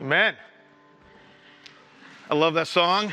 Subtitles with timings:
[0.00, 0.36] Amen.
[2.30, 3.12] I love that song.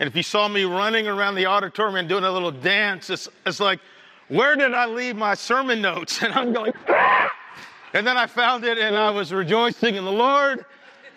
[0.00, 3.28] And if you saw me running around the auditorium and doing a little dance, it's,
[3.46, 3.78] it's like,
[4.26, 6.22] where did I leave my sermon notes?
[6.22, 7.30] And I'm going, ah!
[7.94, 10.64] and then I found it and I was rejoicing in the Lord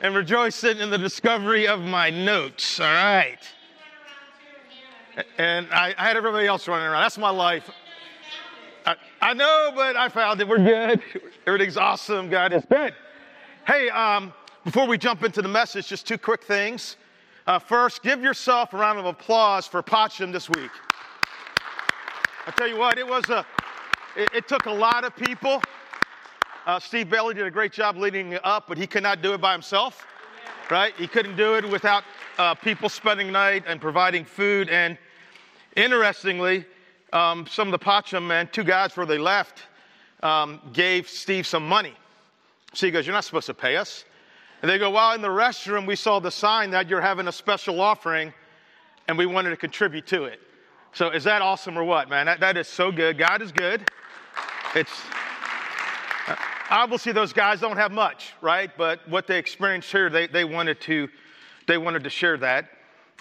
[0.02, 2.80] and rejoicing in the discovery of my notes.
[2.80, 3.40] All right.
[5.40, 7.02] And I, I had everybody else running around.
[7.02, 7.70] That's my life.
[8.86, 10.48] I, I, know, but I found it.
[10.48, 11.02] We're good.
[11.48, 12.30] Everything's awesome.
[12.30, 12.94] God is good.
[13.66, 14.32] Hey, um,
[14.70, 16.96] before we jump into the message, just two quick things.
[17.48, 20.70] Uh, first, give yourself a round of applause for Pachim this week.
[22.46, 23.44] I tell you what, it was a,
[24.16, 25.60] it, it took a lot of people.
[26.68, 29.42] Uh, Steve Bailey did a great job leading up, but he could not do it
[29.42, 30.06] by himself,
[30.70, 30.94] right?
[31.00, 32.04] He couldn't do it without
[32.38, 34.70] uh, people spending night and providing food.
[34.70, 35.00] And
[35.78, 36.64] interestingly,
[37.12, 39.64] um, some of the Pachim men, two guys where they left,
[40.22, 41.96] um, gave Steve some money.
[42.76, 44.06] So he goes, You're not supposed to pay us.
[44.62, 47.32] And they go, Well, in the restroom, we saw the sign that you're having a
[47.32, 48.34] special offering,
[49.08, 50.40] and we wanted to contribute to it.
[50.94, 52.26] So is that awesome or what, man?
[52.26, 53.18] That, that is so good.
[53.18, 53.90] God is good.
[54.76, 54.92] It's
[56.28, 56.36] uh,
[56.70, 58.72] obviously those guys don't have much, right?
[58.78, 61.10] But what they experienced here, they, they wanted to
[61.68, 62.70] they wanted to share that.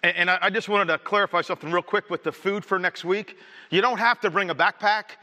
[0.02, 2.78] And, and I, I just wanted to clarify something real quick with the food for
[2.78, 3.36] next week.
[3.70, 5.16] You don't have to bring a backpack.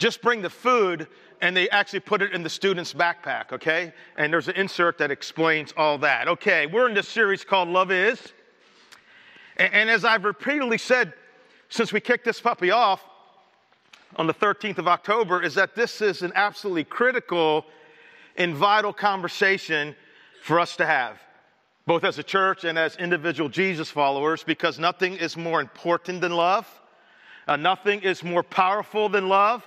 [0.00, 1.06] Just bring the food
[1.42, 3.92] and they actually put it in the student's backpack, okay?
[4.16, 6.26] And there's an insert that explains all that.
[6.26, 8.32] Okay, we're in this series called Love Is.
[9.58, 11.12] And, and as I've repeatedly said
[11.68, 13.04] since we kicked this puppy off
[14.16, 17.66] on the 13th of October, is that this is an absolutely critical
[18.36, 19.94] and vital conversation
[20.42, 21.20] for us to have,
[21.86, 26.32] both as a church and as individual Jesus followers, because nothing is more important than
[26.32, 26.66] love.
[27.46, 29.62] Uh, nothing is more powerful than love.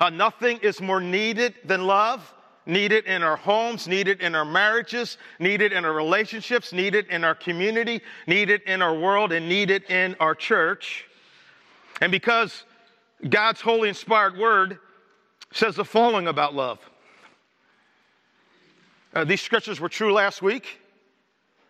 [0.00, 2.32] Uh, nothing is more needed than love.
[2.66, 7.34] Needed in our homes, needed in our marriages, needed in our relationships, needed in our
[7.34, 11.04] community, needed in our world, and needed in our church.
[12.00, 12.64] And because
[13.28, 14.78] God's holy inspired word
[15.52, 16.78] says the following about love.
[19.14, 20.80] Uh, these scriptures were true last week,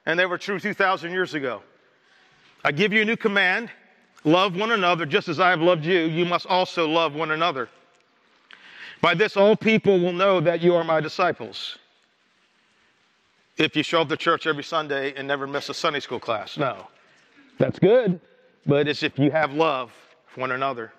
[0.06, 1.62] and they were true 2,000 years ago.
[2.64, 3.70] I give you a new command
[4.24, 6.00] love one another just as I have loved you.
[6.00, 7.68] You must also love one another.
[9.04, 11.76] By this, all people will know that you are my disciples.
[13.58, 16.56] If you show up to church every Sunday and never miss a Sunday school class.
[16.56, 16.86] No.
[17.58, 18.18] That's good.
[18.64, 19.92] But it's if you have love
[20.28, 20.90] for one another.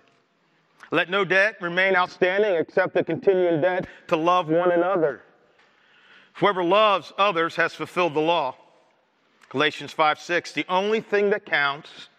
[0.92, 5.24] Let no debt remain outstanding except the continuing debt to love one another.
[6.36, 8.56] Whoever loves others has fulfilled the law.
[9.50, 10.52] Galatians 5 6.
[10.52, 12.10] The only thing that counts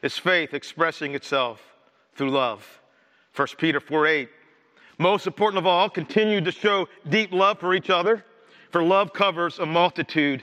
[0.00, 1.60] is faith expressing itself
[2.14, 2.80] through love.
[3.34, 4.28] 1 Peter 4 8.
[4.98, 8.24] Most important of all, continue to show deep love for each other,
[8.70, 10.42] for love covers a multitude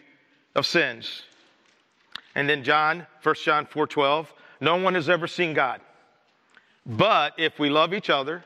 [0.56, 1.24] of sins.
[2.36, 4.28] And then John, 1 John 4:12,
[4.60, 5.82] no one has ever seen God.
[6.86, 8.44] But if we love each other,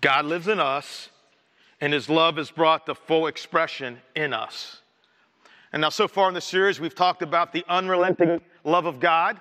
[0.00, 1.10] God lives in us,
[1.80, 4.80] and his love is brought to full expression in us.
[5.72, 9.40] And now, so far in the series, we've talked about the unrelenting love of God.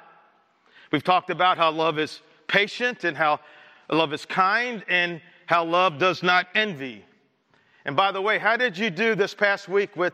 [0.92, 3.40] We've talked about how love is patient and how
[3.90, 7.06] love is kind and how love does not envy.
[7.86, 10.14] And by the way, how did you do this past week with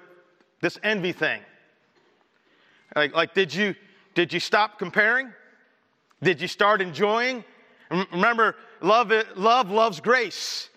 [0.62, 1.42] this envy thing?
[2.96, 3.76] Like, like did you
[4.14, 5.32] did you stop comparing?
[6.22, 7.44] Did you start enjoying?
[7.90, 10.70] Remember, love, love loves grace.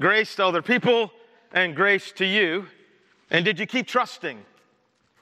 [0.00, 1.10] Grace to other people
[1.52, 2.66] and grace to you.
[3.30, 4.38] And did you keep trusting?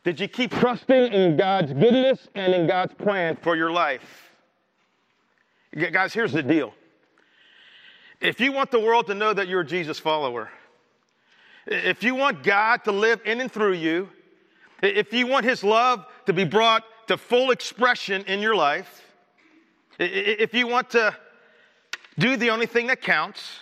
[0.05, 4.31] Did you keep trusting in God's goodness and in God's plan for your life?
[5.75, 6.73] Guys, here's the deal.
[8.21, 10.51] If you want the world to know that you're a Jesus follower,
[11.67, 14.09] if you want God to live in and through you,
[14.83, 19.03] if you want His love to be brought to full expression in your life,
[19.99, 21.15] if you want to
[22.19, 23.61] do the only thing that counts,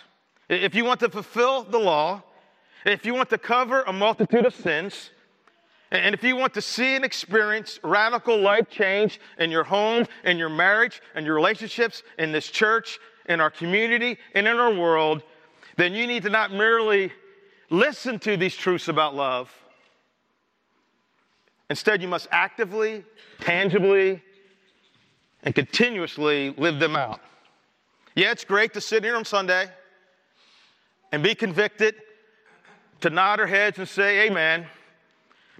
[0.49, 2.23] if you want to fulfill the law,
[2.85, 5.09] if you want to cover a multitude of sins,
[5.91, 10.37] and if you want to see and experience radical life change in your home, in
[10.37, 15.23] your marriage, in your relationships, in this church, in our community, and in our world,
[15.77, 17.11] then you need to not merely
[17.69, 19.51] listen to these truths about love.
[21.69, 23.03] Instead, you must actively,
[23.39, 24.21] tangibly,
[25.43, 27.19] and continuously live them out.
[28.15, 29.67] Yeah, it's great to sit here on Sunday
[31.11, 31.95] and be convicted,
[33.01, 34.65] to nod our heads and say amen,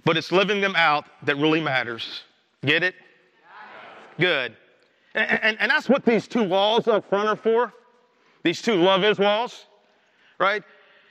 [0.04, 2.22] but it's living them out that really matters.
[2.64, 2.94] Get it?
[4.18, 4.56] Good.
[5.16, 7.72] And, and, and, that's what these two walls up front are for.
[8.44, 9.64] These two love is walls,
[10.38, 10.62] right?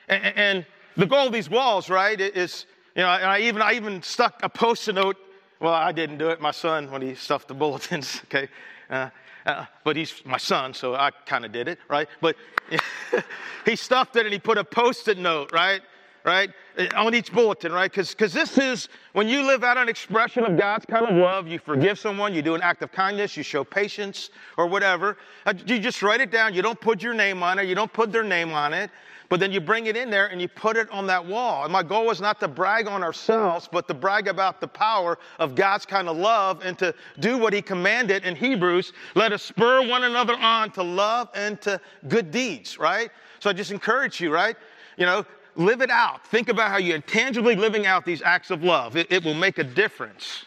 [0.08, 0.66] And, and,
[0.96, 4.48] the goal of these walls, right, is You know, I even, I even stuck a
[4.48, 5.18] post-it note.
[5.60, 6.40] Well, I didn't do it.
[6.40, 8.48] My son, when he stuffed the bulletins, okay.
[8.90, 9.10] Uh,
[9.46, 12.08] uh, but he's my son, so I kind of did it, right?
[12.22, 12.38] But
[13.66, 15.82] he stuffed it and he put a post-it note, right?
[16.26, 16.50] Right?
[16.96, 17.92] On each bulletin, right?
[17.92, 21.60] Because this is when you live out an expression of God's kind of love, you
[21.60, 25.18] forgive someone, you do an act of kindness, you show patience or whatever.
[25.46, 26.56] Uh, you just write it down.
[26.56, 28.90] You don't put your name on it, you don't put their name on it.
[29.30, 31.64] But then you bring it in there and you put it on that wall.
[31.64, 35.18] And my goal was not to brag on ourselves, but to brag about the power
[35.40, 38.94] of God's kind of love and to do what He commanded in Hebrews.
[39.16, 43.10] Let us spur one another on to love and to good deeds, right?
[43.40, 44.56] So I just encourage you, right?
[44.98, 45.26] You know,
[45.56, 46.26] live it out.
[46.28, 48.96] Think about how you're tangibly living out these acts of love.
[48.96, 50.46] It, it will make a difference.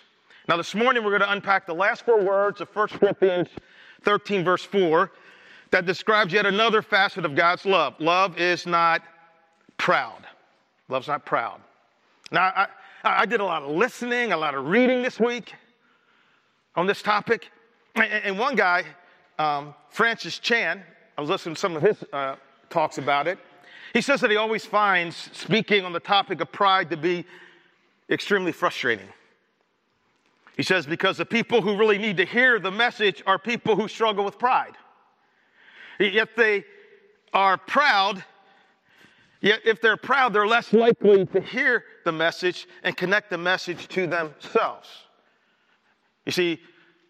[0.49, 3.49] Now, this morning we're going to unpack the last four words of 1 Corinthians
[4.03, 5.11] 13, verse 4
[5.71, 7.95] that describes yet another facet of God's love.
[7.99, 9.03] Love is not
[9.77, 10.27] proud.
[10.89, 11.61] Love's not proud.
[12.31, 12.67] Now, I,
[13.05, 15.55] I did a lot of listening, a lot of reading this week
[16.77, 17.51] on this topic.
[17.95, 18.85] And, one guy,
[19.39, 20.83] um, Francis Chan,
[21.17, 22.37] I was listening to some of his uh,
[22.71, 23.39] talks about it.
[23.93, 27.25] He says that he always finds speaking on the topic of pride to be
[28.11, 29.09] extremely frustrating.
[30.57, 33.89] He says because the people who really need to hear the message are people who
[33.89, 34.75] struggle with pride.
[36.01, 36.65] Yet they
[37.33, 38.25] are proud.
[39.41, 43.87] Yet if they're proud, they're less likely to hear the message and connect the message
[43.89, 44.89] to themselves.
[46.27, 46.61] You see,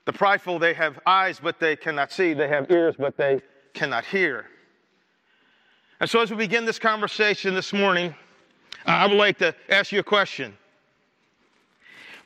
[0.05, 2.35] the prideful, they have eyes, but they cannot see.
[2.35, 3.41] They have ears, but they
[3.75, 4.47] cannot hear.
[6.01, 8.15] And so, as we begin this conversation this morning,
[8.87, 10.57] I would like to ask you a question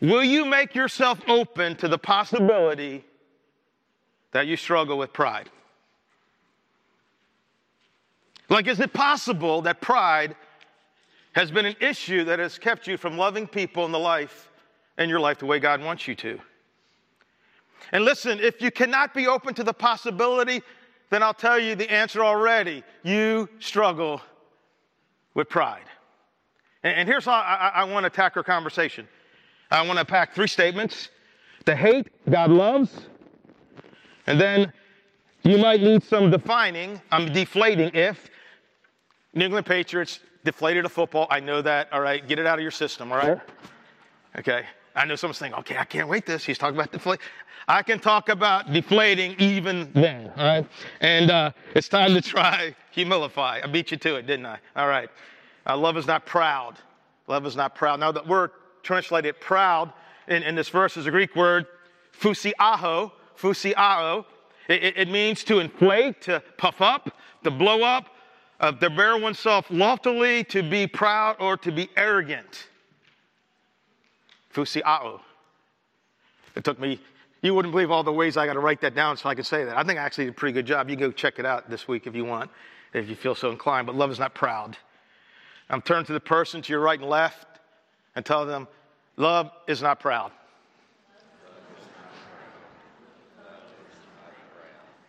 [0.00, 3.04] Will you make yourself open to the possibility
[4.32, 5.48] that you struggle with pride?
[8.48, 10.36] Like, is it possible that pride
[11.34, 14.50] has been an issue that has kept you from loving people in the life
[14.98, 16.38] in your life the way God wants you to?
[17.92, 20.62] And listen, if you cannot be open to the possibility,
[21.10, 22.82] then I'll tell you the answer already.
[23.02, 24.20] You struggle
[25.34, 25.84] with pride.
[26.82, 29.08] And, and here's how I, I want to attack our conversation
[29.70, 31.08] I want to pack three statements
[31.64, 32.90] the hate God loves,
[34.26, 34.72] and then
[35.44, 38.30] you might need some defining, I'm deflating if
[39.34, 41.26] New England Patriots deflated a football.
[41.30, 41.92] I know that.
[41.92, 42.26] All right.
[42.26, 43.12] Get it out of your system.
[43.12, 43.38] All right.
[44.38, 44.64] Okay.
[44.94, 46.44] I know someone's saying, okay, I can't wait this.
[46.44, 47.20] He's talking about deflate.
[47.68, 50.30] I can talk about deflating even then.
[50.36, 50.66] All right.
[51.00, 53.64] And uh, it's time to try humilify.
[53.64, 54.58] I beat you to it, didn't I?
[54.76, 55.08] All right.
[55.66, 56.76] Uh, love is not proud.
[57.28, 58.00] Love is not proud.
[58.00, 58.50] Now, the word
[58.82, 59.92] translated proud
[60.28, 61.66] in, in this verse is a Greek word,
[62.20, 63.12] fusiaho.
[63.42, 64.24] Fusiao.
[64.68, 68.06] It, it, it means to inflate, to puff up, to blow up,
[68.60, 72.68] uh, to bear oneself loftily, to be proud, or to be arrogant.
[74.52, 75.20] Fusiao.
[76.54, 77.00] It took me,
[77.40, 79.46] you wouldn't believe all the ways I got to write that down so I could
[79.46, 79.76] say that.
[79.76, 80.88] I think I actually did a pretty good job.
[80.88, 82.50] You can go check it out this week if you want,
[82.92, 83.86] if you feel so inclined.
[83.86, 84.76] But love is not proud.
[85.70, 87.46] I'm turning to the person to your right and left
[88.14, 88.68] and tell them,
[89.16, 90.30] love is not proud.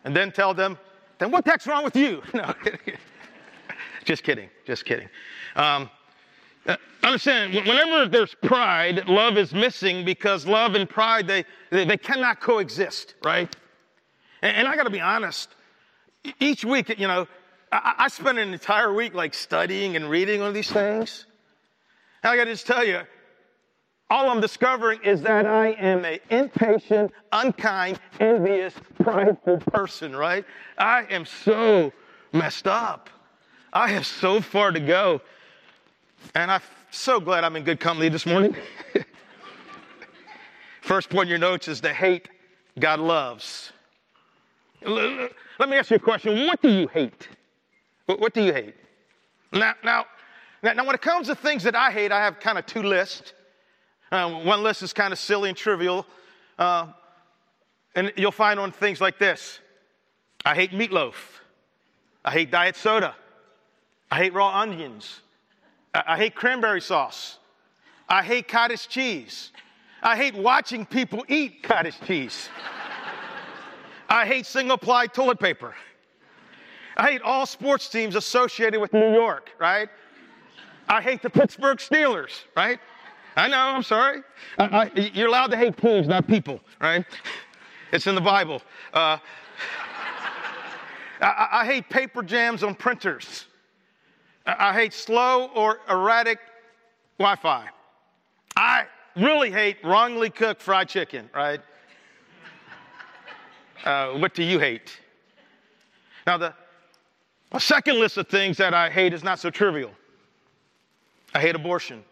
[0.06, 0.78] And then tell them,
[1.18, 2.22] then what the heck's wrong with you?
[2.34, 2.54] No.
[4.04, 5.08] just kidding, just kidding.
[5.56, 5.90] Um,
[6.68, 11.98] uh, understand, whenever there's pride, love is missing because love and pride, they, they, they
[11.98, 13.54] cannot coexist, right?
[14.42, 15.50] And, and I got to be honest,
[16.40, 17.28] each week, you know,
[17.72, 21.26] I, I spend an entire week like studying and reading on these things.
[22.24, 23.02] And I got to just tell you,
[24.10, 30.46] all I'm discovering is that I am an impatient, unkind, envious, prideful person, right?
[30.78, 31.92] I am so
[32.32, 33.10] messed up.
[33.72, 35.22] I have so far to go.
[36.36, 36.62] And I'm
[36.92, 38.56] so glad I'm in good company this morning.
[40.82, 42.30] First point in your notes is the hate
[42.80, 43.72] God loves.
[44.86, 46.46] Let me ask you a question.
[46.48, 47.28] What do you hate?
[48.06, 48.76] What do you hate?
[49.52, 50.06] Now, now,
[50.62, 53.34] now, when it comes to things that I hate, I have kind of two lists.
[54.12, 56.06] Uh, one list is kind of silly and trivial.
[56.58, 56.88] Uh,
[57.96, 59.60] and you'll find on things like this
[60.46, 61.14] I hate meatloaf.
[62.26, 63.16] I hate diet soda.
[64.12, 65.22] I hate raw onions.
[65.94, 67.38] I, hate cranberry sauce.
[68.10, 69.52] I hate cottage cheese.
[70.02, 72.50] I hate watching people eat cottage cheese.
[74.10, 75.74] I hate single ply toilet paper.
[76.98, 79.90] I hate all sports teams associated with New York, right?
[80.88, 82.80] I hate the Pittsburgh Steelers, right?
[83.36, 84.22] I know, I'm sorry.
[84.60, 87.06] I, I, you're allowed to hate teams, not people, right?
[87.92, 88.62] It's in the Bible.
[88.94, 89.18] Uh,
[91.22, 93.46] I, I hate paper jams on printers.
[94.46, 96.40] I hate slow or erratic
[97.18, 97.70] Wi Fi.
[98.58, 98.86] I
[99.16, 101.62] really hate wrongly cooked fried chicken, right?
[103.86, 105.00] Uh, what do you hate?
[106.26, 106.54] Now, the
[107.60, 109.92] second list of things that I hate is not so trivial.
[111.34, 112.04] I hate abortion.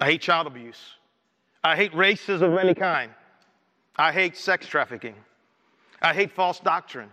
[0.00, 0.80] I hate child abuse.
[1.62, 3.10] I hate racism of any kind.
[3.96, 5.14] I hate sex trafficking.
[6.02, 7.10] I hate false doctrine.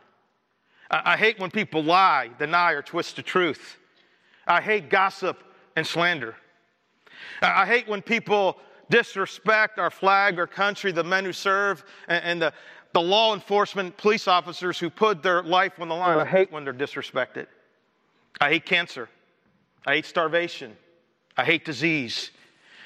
[0.90, 3.78] I, I hate when people lie, deny, or twist the truth.
[4.52, 5.42] I hate gossip
[5.78, 6.36] and slander.
[7.42, 8.58] I, hate when people
[8.90, 12.54] disrespect our flag, our country, the men who serve, and, and the,
[12.94, 16.18] the law enforcement police officers who put their life on the line.
[16.18, 17.48] I hate when they're disrespected.
[18.42, 19.08] I hate cancer.
[19.88, 20.76] I hate starvation.
[21.38, 22.32] I hate disease.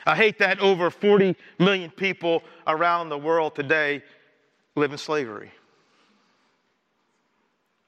[0.06, 4.04] I hate that over 40 million people around the world today
[4.76, 5.52] live in slavery.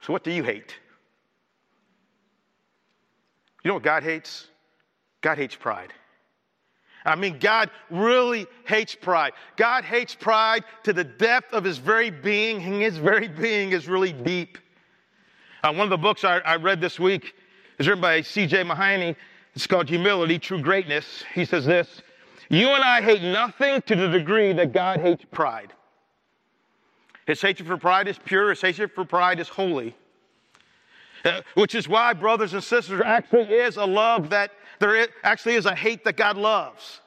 [0.02, 0.74] So, what do you hate?
[3.68, 4.48] You know what God hates?
[5.20, 5.92] God hates pride.
[7.04, 9.34] I mean, God really hates pride.
[9.58, 13.90] God hates pride to the depth of his very being, and his very being is
[13.90, 14.58] really deep.
[15.66, 17.34] Uh, one of the books I, I read this week
[17.78, 18.64] is written by C.J.
[18.64, 19.18] Mahaney.
[19.54, 21.26] It's called Humility, True Greatness.
[21.34, 22.02] He says this
[22.48, 25.74] You and I hate nothing to the degree that God hates pride.
[27.26, 29.94] His hatred for pride is pure, his hatred for pride is holy.
[31.56, 35.76] Which is why, brothers and sisters, actually is a love that there actually is a
[35.76, 37.02] hate that God loves.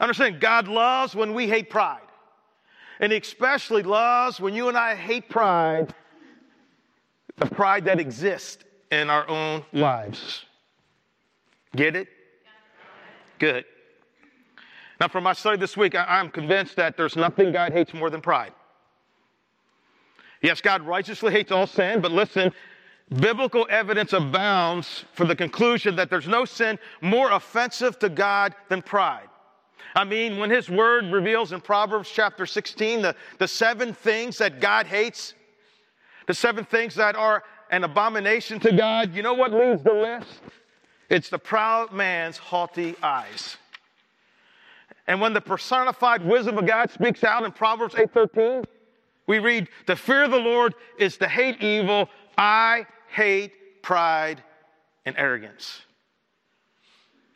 [0.00, 2.00] Understand, God loves when we hate pride.
[2.98, 5.94] And He especially loves when you and I hate pride,
[7.36, 10.44] the pride that exists in our own lives.
[11.76, 12.08] Get it?
[13.38, 13.64] Good.
[15.00, 18.20] Now, from my study this week, I'm convinced that there's nothing God hates more than
[18.20, 18.52] pride.
[20.42, 22.52] Yes, God righteously hates all sin, but listen,
[23.14, 28.82] biblical evidence abounds for the conclusion that there's no sin more offensive to God than
[28.82, 29.28] pride.
[29.94, 34.60] I mean, when His Word reveals in Proverbs chapter 16 the, the seven things that
[34.60, 35.34] God hates,
[36.26, 40.40] the seven things that are an abomination to God, you know what leads the list?
[41.08, 43.56] It's the proud man's haughty eyes.
[45.08, 48.64] And when the personified wisdom of God speaks out in Proverbs 8:13,
[49.26, 52.08] we read, "The fear of the Lord is to hate evil.
[52.38, 54.42] I hate pride
[55.04, 55.82] and arrogance."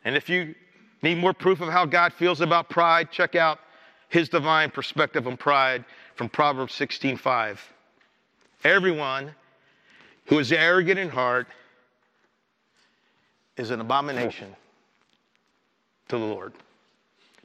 [0.03, 0.55] And if you
[1.01, 3.59] need more proof of how God feels about pride, check out
[4.09, 5.83] his divine perspective on pride
[6.15, 7.59] from Proverbs 16:5.
[8.63, 9.35] Everyone
[10.27, 11.47] who is arrogant in heart
[13.57, 14.55] is an abomination
[16.07, 16.53] to the Lord.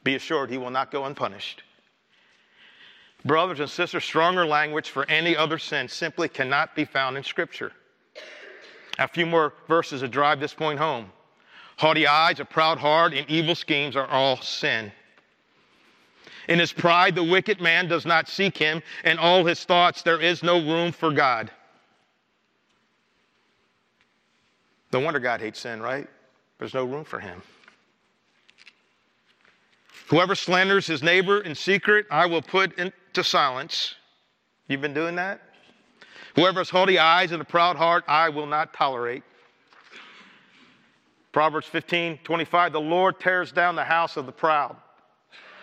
[0.02, 1.62] Be assured he will not go unpunished.
[3.24, 7.72] Brothers and sisters, stronger language for any other sin simply cannot be found in Scripture.
[9.00, 11.10] A few more verses to drive this point home.
[11.78, 14.92] Haughty eyes, a proud heart, and evil schemes are all sin.
[16.48, 20.20] In his pride, the wicked man does not seek him, and all his thoughts, there
[20.20, 21.50] is no room for God.
[24.92, 26.06] No wonder God hates sin, right?
[26.58, 27.40] There's no room for him.
[30.08, 33.94] Whoever slanders his neighbor in secret, I will put into silence.
[34.68, 35.40] You've been doing that?
[36.36, 39.22] Whoever has haughty eyes and a proud heart, I will not tolerate.
[41.32, 44.76] Proverbs 15, 25, the Lord tears down the house of the proud.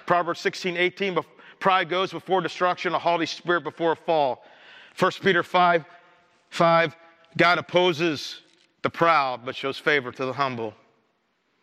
[0.05, 1.17] Proverbs 16, 18,
[1.59, 4.45] pride goes before destruction, a haughty spirit before a fall.
[4.97, 5.83] 1 Peter 5,
[6.49, 6.95] 5,
[7.37, 8.41] God opposes
[8.81, 10.73] the proud, but shows favor to the humble.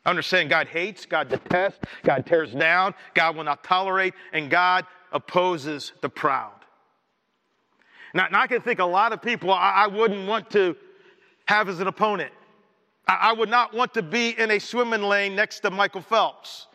[0.04, 5.92] Understand God hates, God detests, God tears down, God will not tolerate, and God opposes
[6.02, 6.52] the proud.
[8.14, 10.76] Now, now I can think a lot of people I, I wouldn't want to
[11.46, 12.32] have as an opponent.
[13.06, 16.68] I, I, would not want to be in a swimming lane next to Michael Phelps.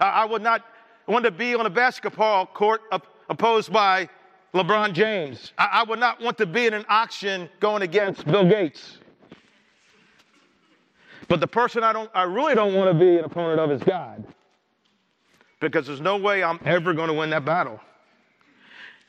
[0.00, 0.64] I, I would not
[1.06, 4.08] want to be on a basketball court op- opposed by
[4.52, 5.52] LeBron James.
[5.56, 8.98] I would not want to be in an auction going against Bill Gates.
[11.28, 13.82] But the person I don't I really don't want to be an opponent of is
[13.84, 14.26] God.
[15.60, 17.80] Because there's no way I'm ever going to win that battle.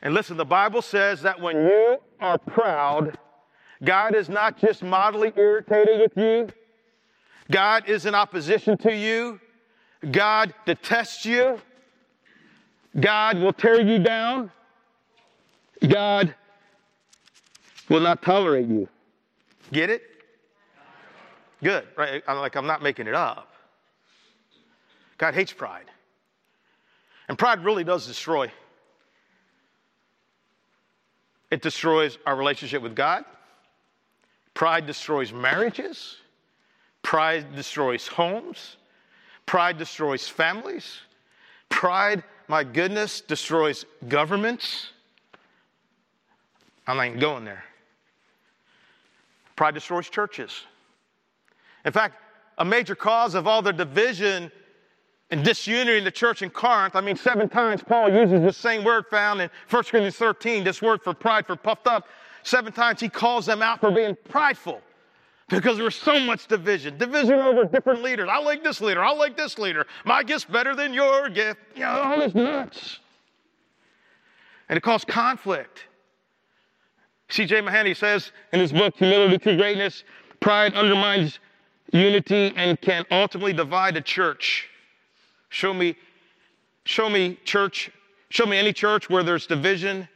[0.02, 3.16] And listen, the Bible says that when you are proud,
[3.84, 6.48] God is not just mildly irritated with you.
[7.50, 9.40] God is in opposition to you.
[10.10, 11.60] God detests you.
[12.98, 14.50] God will tear you down.
[15.88, 16.34] God
[17.88, 18.88] will not tolerate you.
[19.72, 20.02] Get it?
[21.62, 22.22] Good, right?
[22.26, 23.52] I'm like, I'm not making it up.
[25.16, 25.86] God hates pride.
[27.28, 28.50] And pride really does destroy.
[31.52, 33.26] It destroys our relationship with God.
[34.54, 36.16] Pride destroys marriages.
[37.02, 38.78] Pride destroys homes.
[39.44, 41.00] Pride destroys families.
[41.68, 44.92] Pride, my goodness, destroys governments.
[46.86, 47.64] I'm not even going there.
[49.54, 50.64] Pride destroys churches.
[51.84, 52.16] In fact,
[52.56, 54.50] a major cause of all the division
[55.32, 58.84] and disunity in the church in Corinth, I mean, seven times Paul uses the same
[58.84, 62.06] word found in 1 Corinthians 13, this word for pride, for puffed up.
[62.42, 64.82] Seven times he calls them out for being prideful
[65.48, 66.98] because there was so much division.
[66.98, 68.28] Division over different leaders.
[68.30, 69.02] I like this leader.
[69.02, 69.86] I like this leader.
[70.04, 71.60] My gift's better than your gift.
[71.74, 72.98] You know, all this nuts.
[74.68, 75.84] And it caused conflict.
[77.30, 77.62] C.J.
[77.62, 80.04] Mahaney says in his book, Humility True Greatness,
[80.40, 81.38] pride undermines
[81.90, 84.68] unity and can ultimately divide a church.
[85.52, 85.96] Show me,
[86.86, 87.90] show me church,
[88.30, 90.08] show me any church where there's division,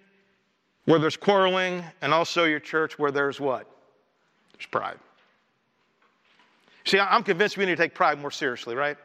[0.86, 3.70] where there's quarreling, and also your church where there's what?
[4.54, 4.98] There's pride.
[6.86, 8.96] See, I'm convinced we need to take pride more seriously, right?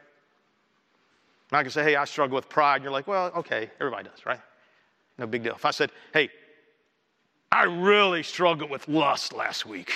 [1.50, 2.76] And I can say, hey, I struggle with pride.
[2.76, 4.40] And you're like, well, okay, everybody does, right?
[5.18, 5.54] No big deal.
[5.54, 6.30] If I said, hey,
[7.50, 9.92] I really struggled with lust last week.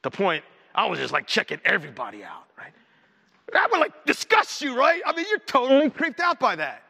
[0.00, 2.72] The point, I was just like checking everybody out, right?
[3.52, 5.00] That would like disgust you, right?
[5.06, 6.82] I mean, you're totally creeped out by that.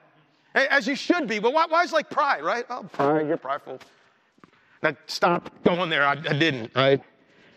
[0.55, 2.65] As you should be, but why, why is like pride, right?
[2.69, 3.79] Oh, pride, you're prideful.
[4.83, 6.05] Now stop going there.
[6.05, 7.01] I, I didn't, right?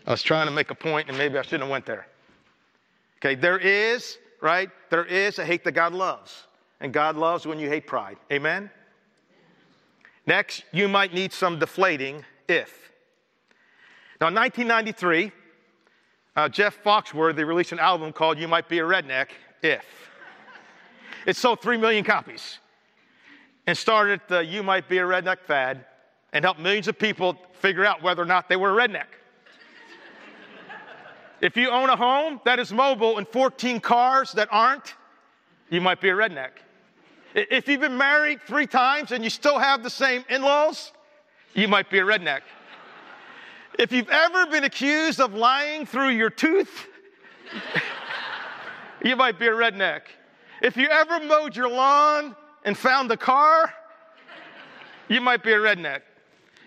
[0.05, 2.07] I was trying to make a point and maybe I shouldn't have went there.
[3.19, 4.69] Okay, there is, right?
[4.89, 6.47] There is a hate that God loves.
[6.79, 8.17] And God loves when you hate pride.
[8.31, 8.69] Amen?
[10.25, 12.91] Next, you might need some deflating if.
[14.19, 15.31] Now, in 1993,
[16.35, 19.27] uh, Jeff Foxworthy released an album called You Might Be a Redneck
[19.61, 19.85] If.
[21.25, 22.59] It sold 3 million copies
[23.67, 25.85] and started the You Might Be a Redneck fad
[26.33, 29.07] and helped millions of people figure out whether or not they were a redneck.
[31.41, 34.95] if you own a home that is mobile and 14 cars that aren't,
[35.69, 36.51] you might be a redneck.
[37.33, 40.91] If you've been married three times and you still have the same in laws,
[41.53, 42.41] you might be a redneck.
[43.81, 46.87] If you've ever been accused of lying through your tooth,
[49.03, 50.01] you might be a redneck.
[50.61, 53.73] If you ever mowed your lawn and found the car,
[55.07, 56.01] you might be a redneck.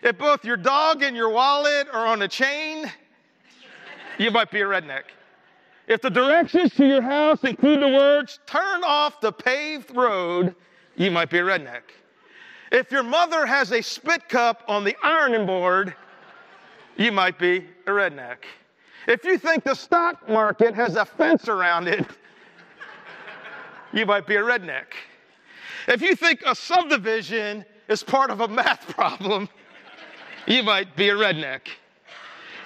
[0.03, 2.91] If both your dog and your wallet are on a chain,
[4.19, 5.05] you might be a redneck.
[5.87, 10.57] If the directions to your house include the words, turn off the paved road,
[10.97, 11.83] you might be a redneck.
[12.73, 15.95] If your mother has a spit cup on the ironing board,
[16.97, 18.39] you might be a redneck.
[19.07, 22.07] If you think the stock market has a fence around it,
[23.93, 24.87] you might be a redneck.
[25.87, 29.49] If you think a subdivision is part of a math problem,
[30.47, 31.69] you might be a redneck.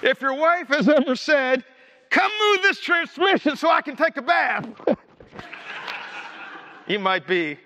[0.01, 1.63] If your wife has ever said,
[2.09, 4.67] Come move this transmission so I can take a bath.
[6.87, 7.57] you might be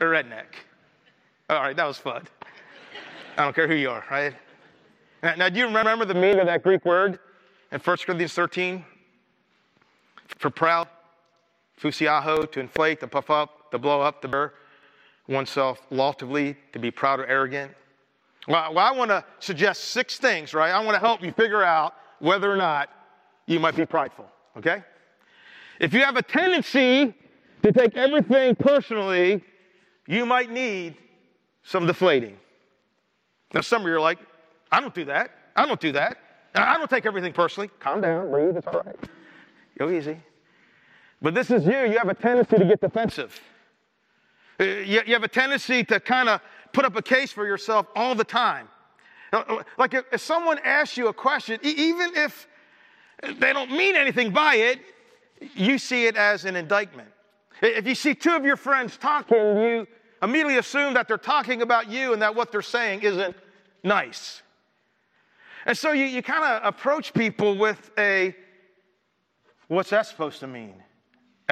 [0.00, 0.46] a redneck.
[1.48, 2.26] All right, that was fun.
[3.38, 4.34] I don't care who you are, right?
[5.22, 7.18] Now, now do you remember the meaning of that Greek word
[7.70, 8.84] in 1 Corinthians 13?
[10.38, 10.88] For proud,
[11.80, 14.52] phusiaho, to inflate, to puff up, to blow up, to burr
[15.28, 17.72] oneself loftily, to be proud or arrogant.
[18.48, 20.72] Well I want to suggest six things, right?
[20.72, 22.90] I want to help you figure out whether or not
[23.46, 24.82] you might be prideful, okay?
[25.78, 27.14] If you have a tendency
[27.62, 29.42] to take everything personally,
[30.06, 30.96] you might need
[31.62, 32.36] some deflating.
[33.54, 34.18] Now, some of you are like,
[34.72, 35.30] I don't do that.
[35.54, 36.18] I don't do that.
[36.54, 37.70] I don't take everything personally.
[37.78, 38.96] Calm down, breathe, it's all right.
[39.78, 40.18] Go easy.
[41.20, 41.72] But this is you.
[41.72, 43.40] You have a tendency to get defensive.
[44.58, 46.40] Uh, you have a tendency to kind of
[46.72, 48.68] put up a case for yourself all the time.
[49.78, 52.46] Like if someone asks you a question, even if
[53.22, 54.80] they don't mean anything by it,
[55.54, 57.08] you see it as an indictment.
[57.62, 59.86] If you see two of your friends talking, you
[60.22, 63.36] immediately assume that they're talking about you and that what they're saying isn't
[63.82, 64.42] nice.
[65.66, 68.34] And so you, you kind of approach people with a,
[69.68, 70.74] what's that supposed to mean?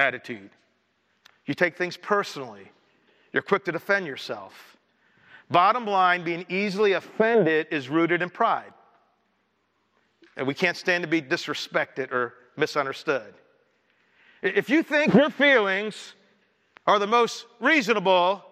[0.01, 0.49] attitude.
[1.45, 2.71] You take things personally,
[3.33, 4.77] you're quick to defend yourself.
[5.49, 8.73] Bottom line, being easily offended is rooted in pride.
[10.37, 13.33] And we can't stand to be disrespected or misunderstood.
[14.41, 16.13] If you think your feelings
[16.87, 18.43] are the most reasonable,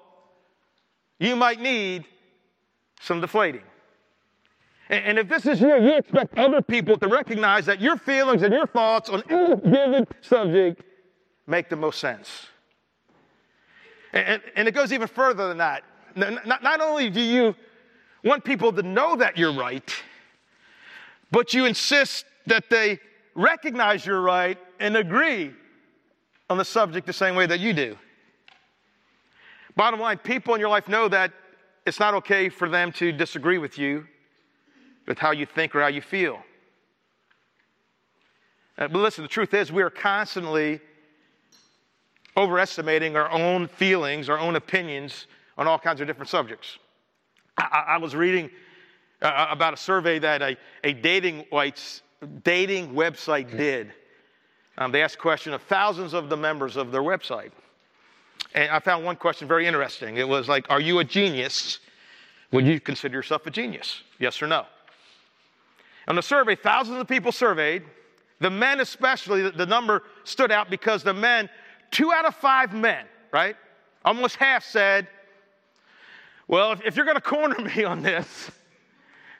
[1.20, 2.06] you might need
[3.00, 3.64] some deflating.
[4.90, 8.52] And if this is you, you expect other people to recognize that your feelings and
[8.52, 10.82] your thoughts on any given subject
[11.46, 12.48] make the most sense.
[14.14, 15.84] And, and it goes even further than that.
[16.16, 17.56] Not, not only do you
[18.24, 19.94] want people to know that you're right,
[21.30, 23.00] but you insist that they
[23.36, 25.54] recognize you're right and agree
[26.50, 27.96] on the subject the same way that you do.
[29.76, 31.32] Bottom line, people in your life know that
[31.86, 34.08] it's not okay for them to disagree with you
[35.10, 36.40] with how you think or how you feel.
[38.78, 40.80] Uh, but listen, the truth is, we are constantly
[42.38, 45.26] overestimating our own feelings, our own opinions
[45.58, 46.78] on all kinds of different subjects.
[47.58, 48.52] I, I was reading
[49.22, 51.44] uh, about a survey that a, a dating,
[52.44, 53.92] dating website did.
[54.78, 57.52] Um, they asked a question of thousands of the members of their website.
[58.54, 60.18] And I found one question very interesting.
[60.18, 61.80] It was like, Are you a genius?
[62.52, 64.04] Would you consider yourself a genius?
[64.20, 64.66] Yes or no?
[66.10, 67.84] On the survey, thousands of people surveyed.
[68.40, 71.50] The men, especially, the number stood out because the men,
[71.92, 73.56] two out of five men, right?
[74.04, 75.08] Almost half said,
[76.48, 78.50] Well, if, if you're going to corner me on this,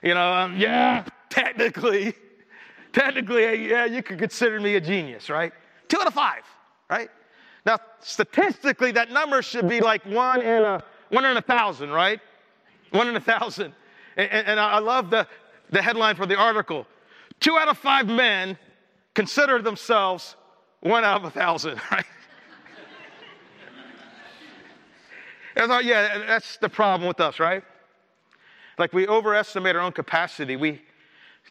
[0.02, 2.14] you know, um, yeah, technically,
[2.92, 5.52] technically, yeah, you could consider me a genius, right?
[5.88, 6.44] Two out of five,
[6.88, 7.10] right?
[7.66, 12.20] Now, statistically, that number should be like one in a one in a thousand, right?
[12.92, 13.74] One in a thousand.
[14.16, 15.26] And, and I love the,
[15.70, 16.86] the headline for the article.
[17.40, 18.58] Two out of five men
[19.14, 20.36] consider themselves
[20.80, 22.04] one out of a thousand, right?
[25.56, 27.62] I thought, yeah, that's the problem with us, right?
[28.78, 30.56] Like we overestimate our own capacity.
[30.56, 30.80] We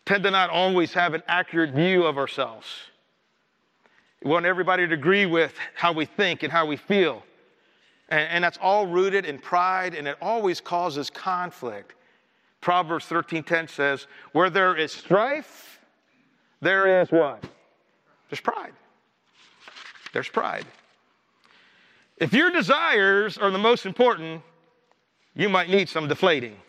[0.05, 2.65] tend to not always have an accurate view of ourselves.
[4.23, 7.23] We want everybody to agree with how we think and how we feel.
[8.09, 11.93] And, and that's all rooted in pride, and it always causes conflict.
[12.61, 15.79] Proverbs 13:10 says, "Where there is strife,
[16.61, 17.43] there is what?
[18.29, 18.73] There's pride.
[20.13, 20.65] There's pride.
[22.17, 24.43] If your desires are the most important,
[25.35, 26.59] you might need some deflating.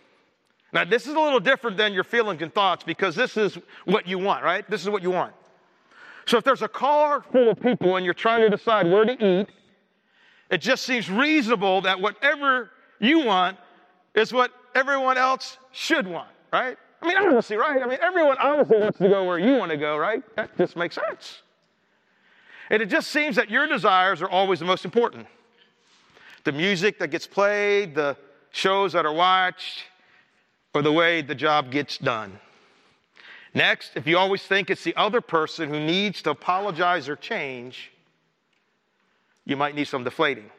[0.73, 4.07] Now, this is a little different than your feelings and thoughts because this is what
[4.07, 4.69] you want, right?
[4.71, 5.35] This is what you want.
[6.27, 9.13] So if there's a car full of people and you're trying to decide where to
[9.25, 9.49] eat,
[10.51, 13.57] it just seems reasonable that whatever you want
[14.15, 16.77] is what everyone else should want, right?
[17.03, 17.83] I mean, honestly, right?
[17.83, 20.23] I mean, everyone obviously wants to go where you want to go, right?
[20.37, 21.43] That just makes sense.
[22.69, 25.27] And it just seems that your desires are always the most important.
[26.45, 28.17] The music that gets played, the
[28.51, 29.85] shows that are watched,
[30.75, 32.39] or the way the job gets done.
[33.55, 37.91] Next, if you always think it's the other person who needs to apologize or change,
[39.45, 40.51] you might need some deflating.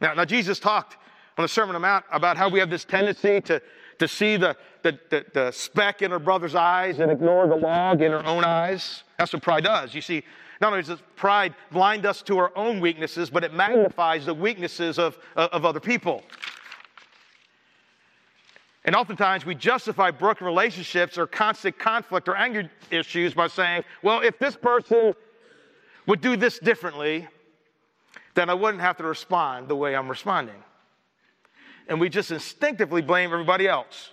[0.00, 0.96] Now, now Jesus talked
[1.36, 3.60] on the Sermon on the Mount about how we have this tendency to,
[3.98, 8.02] to see the, the, the, the speck in our brother's eyes and ignore the log
[8.02, 9.02] in our own eyes.
[9.18, 9.94] That's what pride does.
[9.94, 10.22] You see,
[10.60, 14.98] not only does pride blind us to our own weaknesses, but it magnifies the weaknesses
[14.98, 16.22] of, of other people.
[18.84, 24.20] And oftentimes we justify broken relationships or constant conflict or anger issues by saying, well,
[24.20, 25.14] if this person
[26.06, 27.26] would do this differently,
[28.34, 30.62] then I wouldn't have to respond the way I'm responding.
[31.88, 34.10] And we just instinctively blame everybody else.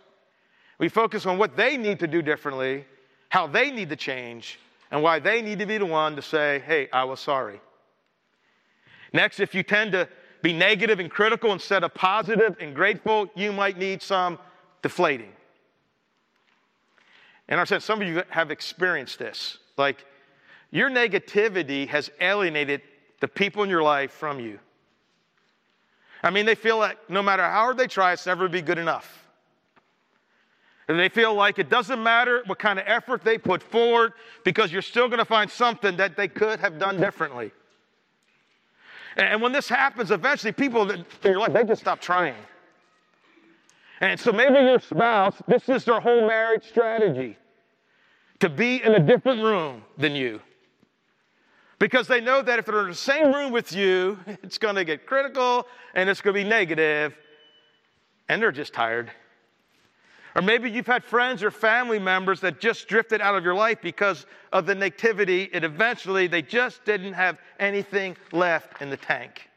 [0.77, 2.85] We focus on what they need to do differently,
[3.29, 6.61] how they need to change, and why they need to be the one to say,
[6.65, 7.61] hey, I was sorry.
[9.13, 10.07] Next, if you tend to
[10.41, 14.39] be negative and critical instead of positive and grateful, you might need some
[14.81, 15.31] deflating.
[17.47, 19.57] And I said, some of you have experienced this.
[19.77, 20.05] Like,
[20.71, 22.81] your negativity has alienated
[23.19, 24.59] the people in your life from you.
[26.23, 28.77] I mean, they feel like no matter how hard they try, it's never be good
[28.77, 29.27] enough.
[30.87, 34.71] And they feel like it doesn't matter what kind of effort they put forward because
[34.71, 37.51] you're still going to find something that they could have done differently.
[39.15, 42.35] And when this happens, eventually people in your life, they just stop trying.
[43.99, 47.37] And so maybe your spouse, this is their whole marriage strategy
[48.39, 50.41] to be in a different room than you.
[51.81, 54.85] Because they know that if they're in the same room with you, it's going to
[54.85, 55.65] get critical
[55.95, 57.15] and it's going to be negative,
[58.29, 59.11] and they're just tired.
[60.35, 63.79] Or maybe you've had friends or family members that just drifted out of your life
[63.81, 69.49] because of the negativity, and eventually they just didn't have anything left in the tank.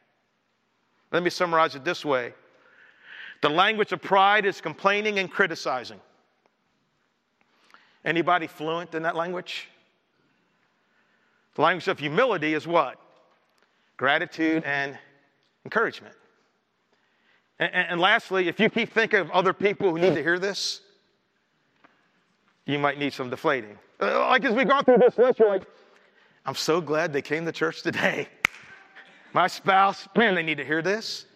[1.13, 2.33] Let me summarize it this way
[3.43, 6.01] the language of pride is complaining and criticizing.
[8.03, 9.69] Anybody fluent in that language?
[11.55, 13.01] The language of humility is what?
[13.97, 14.99] Gratitude and
[15.65, 16.15] encouragement.
[17.59, 20.81] And, and, lastly, if you keep thinking of other people who need to hear this,
[22.67, 23.79] you might need some deflating.
[24.01, 25.63] Uh, like as we go through this list, you're like,
[26.45, 28.29] I'm so glad they came to church today.
[29.33, 31.27] My spouse, man, they need to hear this.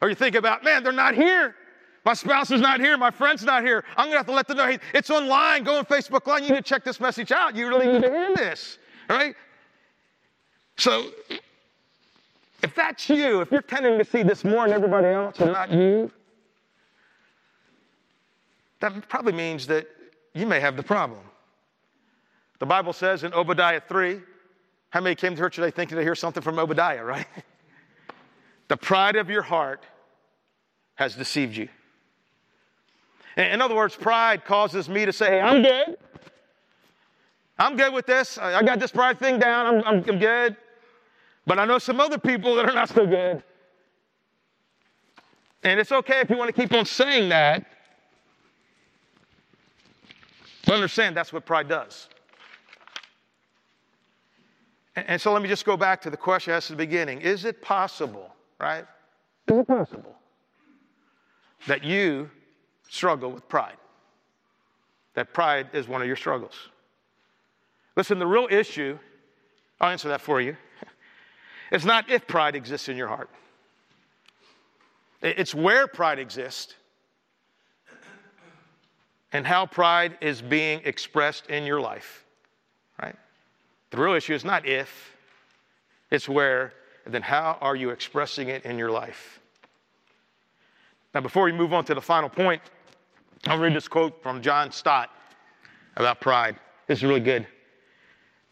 [0.00, 1.54] Or you think about, man, they're not here.
[2.04, 2.96] My spouse is not here.
[2.96, 3.84] My friend's not here.
[3.96, 5.64] I'm going to have to let them know, hey, it's online.
[5.64, 6.42] Go on Facebook Live.
[6.42, 7.54] You need to check this message out.
[7.54, 8.78] You really need to hear this,
[9.10, 9.34] right?
[10.78, 11.10] So
[12.62, 15.70] If that's you, if you're tending to see this more than everybody else and not
[15.72, 16.10] you,
[18.80, 19.86] that probably means that
[20.34, 21.20] you may have the problem.
[22.58, 24.20] The Bible says in Obadiah 3,
[24.90, 27.26] how many came to church today thinking to hear something from Obadiah, right?
[28.68, 29.84] the pride of your heart
[30.96, 31.68] has deceived you.
[33.36, 35.96] In other words, pride causes me to say, hey, I'm good.
[37.56, 38.36] I'm good with this.
[38.36, 39.66] I got this pride thing down.
[39.66, 40.56] I'm, I'm, I'm good.
[41.48, 43.42] But I know some other people that are not so good.
[45.62, 47.64] And it's okay if you want to keep on saying that.
[50.66, 52.10] But understand that's what pride does.
[54.94, 57.22] And so let me just go back to the question I asked at the beginning.
[57.22, 58.84] Is it possible, right?
[59.46, 60.16] Is it possible
[61.66, 62.28] that you
[62.90, 63.78] struggle with pride?
[65.14, 66.68] That pride is one of your struggles.
[67.96, 68.98] Listen, the real issue,
[69.80, 70.54] I'll answer that for you.
[71.70, 73.30] It's not if pride exists in your heart,
[75.22, 76.74] it's where pride exists
[79.32, 82.24] and how pride is being expressed in your life,
[83.02, 83.16] right?
[83.90, 85.14] The real issue is not if,
[86.10, 86.72] it's where,
[87.04, 89.40] and then how are you expressing it in your life?
[91.14, 92.62] Now, before we move on to the final point,
[93.46, 95.10] I'll read this quote from John Stott
[95.96, 96.56] about pride.
[96.86, 97.46] This is really good.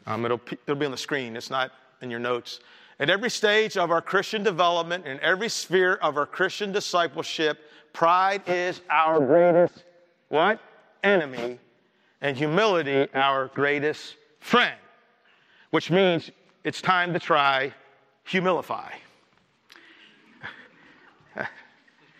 [0.06, 2.60] Um, it'll, it'll be on the screen, it's not in your notes.
[2.98, 7.58] At every stage of our Christian development, in every sphere of our Christian discipleship,
[7.92, 9.84] pride is our greatest
[10.28, 10.60] what?
[11.04, 11.58] Enemy,
[12.20, 14.74] and humility our greatest friend
[15.70, 16.30] which means
[16.64, 17.72] it's time to try
[18.26, 18.90] humilify.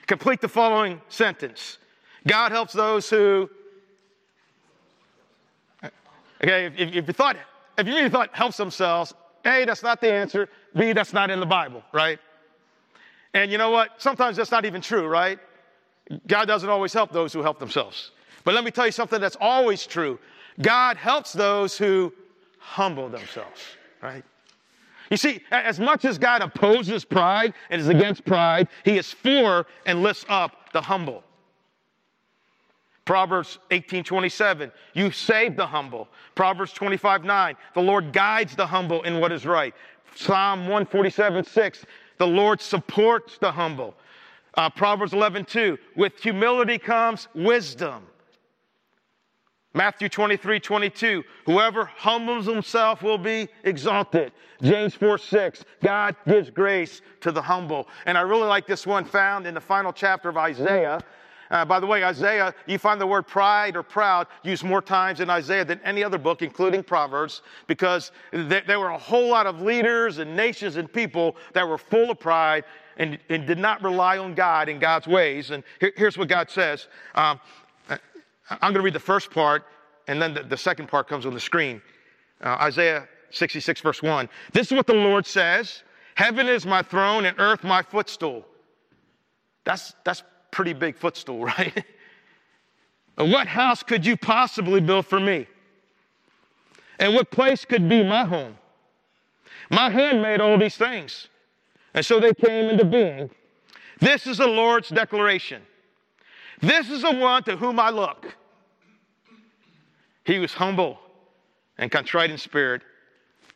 [0.06, 1.78] Complete the following sentence
[2.26, 3.48] God helps those who.
[6.42, 7.36] Okay, if, if you thought,
[7.78, 10.50] if you really thought helps themselves, hey, that's not the answer.
[10.76, 12.18] B, that's not in the Bible, right?
[13.34, 13.90] And you know what?
[13.98, 15.38] Sometimes that's not even true, right?
[16.26, 18.12] God doesn't always help those who help themselves.
[18.44, 20.18] But let me tell you something that's always true
[20.60, 22.12] God helps those who
[22.58, 23.60] humble themselves,
[24.02, 24.24] right?
[25.10, 29.66] You see, as much as God opposes pride and is against pride, he is for
[29.84, 31.22] and lifts up the humble.
[33.04, 36.08] Proverbs 18, 27, you save the humble.
[36.34, 39.74] Proverbs 25, 9, the Lord guides the humble in what is right.
[40.14, 41.84] Psalm 147, 6,
[42.18, 43.94] the Lord supports the humble.
[44.54, 48.06] Uh, Proverbs 11, 2, with humility comes wisdom.
[49.74, 54.32] Matthew 23, 22, whoever humbles himself will be exalted.
[54.62, 57.86] James 4, 6, God gives grace to the humble.
[58.06, 61.02] And I really like this one found in the final chapter of Isaiah.
[61.50, 65.20] Uh, by the way, Isaiah, you find the word pride or proud used more times
[65.20, 69.60] in Isaiah than any other book, including Proverbs, because there were a whole lot of
[69.60, 72.64] leaders and nations and people that were full of pride
[72.96, 75.50] and, and did not rely on God and God's ways.
[75.50, 77.40] And here, here's what God says um,
[77.88, 79.64] I'm going to read the first part,
[80.06, 81.82] and then the, the second part comes on the screen.
[82.40, 84.28] Uh, Isaiah 66, verse 1.
[84.52, 85.82] This is what the Lord says
[86.14, 88.46] Heaven is my throne, and earth my footstool.
[89.64, 91.84] That's, that's pretty big footstool, right?
[93.16, 95.46] what house could you possibly build for me?
[96.98, 98.56] And what place could be my home?
[99.70, 101.28] My hand made all these things,
[101.94, 103.30] and so they came into being.
[104.00, 105.62] This is the Lord's declaration.
[106.60, 108.36] This is the one to whom I look.
[110.24, 110.98] He was humble
[111.78, 112.82] and contrite in spirit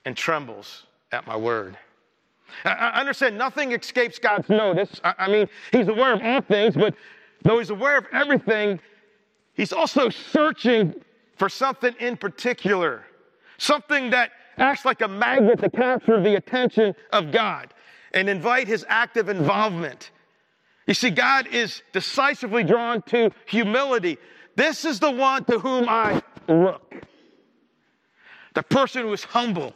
[0.04, 1.76] and trembles at my word.
[2.64, 5.00] I understand nothing escapes God's notice.
[5.04, 6.94] I mean, He's aware of all things, but
[7.42, 8.80] though He's aware of everything,
[9.54, 10.94] He's also searching
[11.36, 13.04] for something in particular,
[13.58, 17.72] something that acts like a magnet to capture the attention of God
[18.12, 20.10] and invite His active involvement.
[20.86, 24.18] You see, God is decisively drawn to humility.
[24.56, 26.94] This is the one to whom I look.
[28.54, 29.74] The person who is humble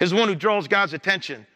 [0.00, 1.46] is the one who draws God's attention.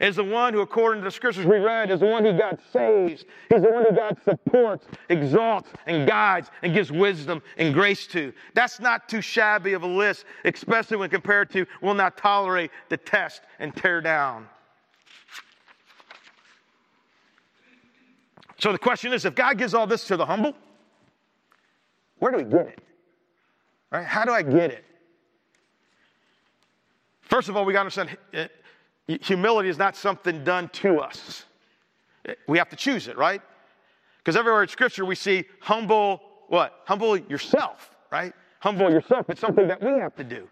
[0.00, 2.58] Is the one who, according to the scriptures we read, is the one who God
[2.72, 3.24] saves.
[3.48, 8.32] He's the one who God supports, exalts, and guides, and gives wisdom and grace to.
[8.54, 13.42] That's not too shabby of a list, especially when compared to will not tolerate, detest,
[13.58, 14.46] and tear down.
[18.60, 20.54] So the question is if God gives all this to the humble,
[22.20, 22.78] where do we get it?
[23.90, 24.04] Right?
[24.04, 24.84] How do I get it?
[27.28, 28.48] First of all, we got to understand eh,
[29.08, 31.44] eh, humility is not something done to us.
[32.24, 33.42] Eh, we have to choose it, right?
[34.18, 36.80] Because everywhere in Scripture we see humble what?
[36.86, 38.32] Humble yourself, right?
[38.60, 39.28] Humble yourself.
[39.28, 40.48] It's something that we have to do.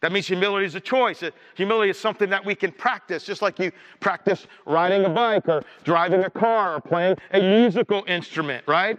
[0.00, 1.22] That means humility is a choice.
[1.22, 5.46] Eh, humility is something that we can practice, just like you practice riding a bike
[5.48, 8.98] or driving a car or playing a musical instrument, right?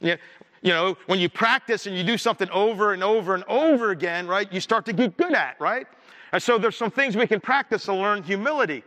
[0.00, 0.16] You
[0.62, 4.50] know, when you practice and you do something over and over and over again, right,
[4.50, 5.86] you start to get good at, right?
[6.32, 8.82] And so there's some things we can practice to learn humility.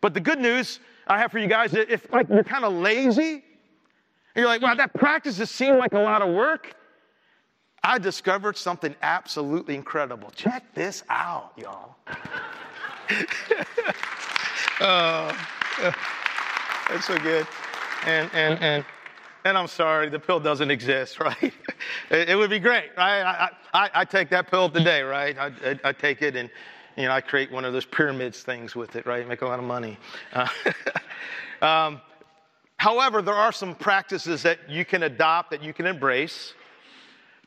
[0.00, 3.32] But the good news I have for you guys, if like you're kind of lazy,
[3.32, 3.42] and
[4.42, 6.74] you're like, wow, that practice just seemed like a lot of work,
[7.82, 10.30] I discovered something absolutely incredible.
[10.34, 11.96] Check this out, y'all.
[14.80, 15.32] uh,
[16.88, 17.46] that's so good.
[18.04, 18.84] And, and, and,
[19.44, 21.52] and I'm sorry, the pill doesn't exist, right?
[22.10, 23.22] it, it, would be great, right?
[23.22, 25.36] I, I, I, take that pill today, right?
[25.38, 26.50] I, I, take it and,
[26.96, 29.26] you know, I create one of those pyramids things with it, right?
[29.26, 29.98] Make a lot of money.
[30.32, 30.48] Uh,
[31.62, 32.00] um,
[32.76, 36.54] however, there are some practices that you can adopt, that you can embrace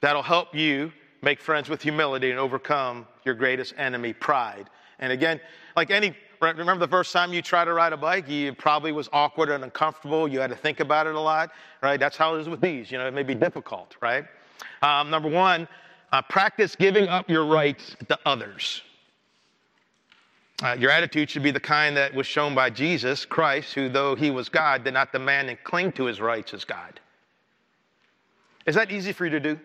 [0.02, 4.68] That'll help you make friends with humility and overcome your greatest enemy, pride.
[5.00, 5.40] And again,
[5.76, 9.10] like any, remember the first time you tried to ride a bike, you probably was
[9.14, 10.28] awkward and uncomfortable.
[10.28, 11.52] You had to think about it a lot,
[11.82, 12.00] right?
[12.00, 12.92] That's how it is with these.
[12.92, 14.26] You know, it may be difficult, right?
[14.82, 15.68] Um, number one,
[16.12, 18.82] uh, practice giving up your rights to others.
[20.64, 24.16] Uh, your attitude should be the kind that was shown by Jesus Christ, who, though
[24.16, 27.00] he was God, did not demand and cling to his rights as God.
[28.66, 29.60] Is that easy for you to do?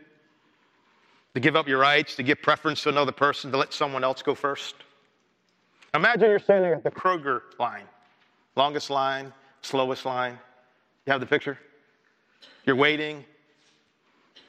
[1.36, 4.22] to give up your rights, to give preference to another person, to let someone else
[4.22, 4.74] go first.
[5.96, 7.84] Imagine you're standing at the Kroger line,
[8.54, 9.32] longest line,
[9.62, 10.38] slowest line.
[11.06, 11.58] You have the picture?
[12.66, 13.24] You're waiting,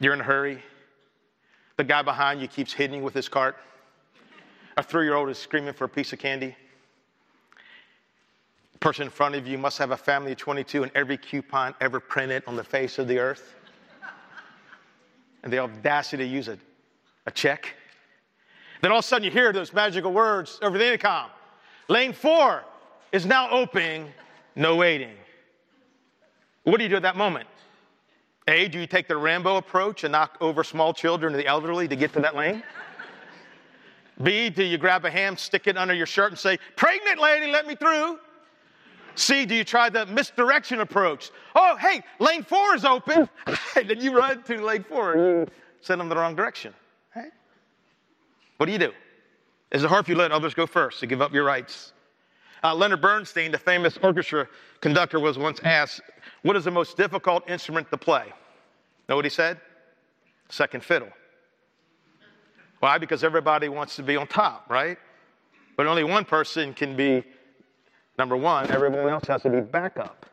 [0.02, 0.62] you're in a hurry.
[1.78, 3.56] The guy behind you keeps hitting you with his cart.
[4.76, 6.54] A three year old is screaming for a piece of candy.
[8.74, 11.74] The person in front of you must have a family of 22 and every coupon
[11.80, 13.56] ever printed on the face of the earth.
[15.44, 16.60] And the audacity to use it
[17.26, 17.74] a check.
[18.82, 21.30] Then all of a sudden you hear those magical words over the intercom.
[21.88, 22.64] Lane four
[23.12, 24.08] is now open,
[24.56, 25.16] no waiting.
[26.64, 27.48] What do you do at that moment?
[28.50, 31.88] A, do you take the Rambo approach and knock over small children and the elderly
[31.88, 32.64] to get to that lane?
[34.24, 37.52] B, do you grab a ham, stick it under your shirt, and say, Pregnant lady,
[37.52, 38.20] let me through?
[39.16, 41.32] C, do you try the misdirection approach?
[41.56, 43.30] Oh, hey, lane four is open.
[43.76, 46.74] and then you run to lane four and send them the wrong direction.
[48.58, 48.92] What do you do?
[49.72, 51.94] Is it hard if you let others go first to give up your rights?
[52.64, 54.48] Uh, Leonard Bernstein, the famous orchestra
[54.82, 56.02] conductor, was once asked,
[56.42, 58.34] What is the most difficult instrument to play?
[59.08, 59.60] Know what he said?
[60.50, 61.10] Second fiddle.
[62.80, 62.98] Why?
[62.98, 64.98] Because everybody wants to be on top, right?
[65.76, 67.24] But only one person can be
[68.18, 70.27] number one, everyone else has to be backup.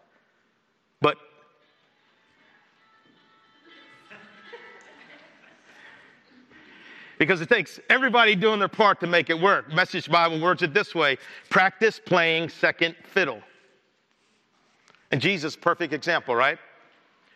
[7.18, 9.72] Because it takes everybody doing their part to make it work.
[9.72, 11.18] Message Bible words it this way
[11.50, 13.40] practice playing second fiddle.
[15.10, 16.58] And Jesus, perfect example, right?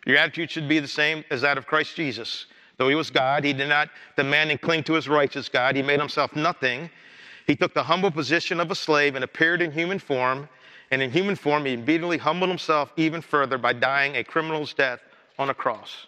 [0.05, 2.45] Your attitude should be the same as that of Christ Jesus.
[2.77, 5.75] Though he was God, he did not demand and cling to his righteous God.
[5.75, 6.89] He made himself nothing.
[7.45, 10.47] He took the humble position of a slave and appeared in human form.
[10.91, 15.01] And in human form, he immediately humbled himself even further by dying a criminal's death
[15.37, 16.07] on a cross.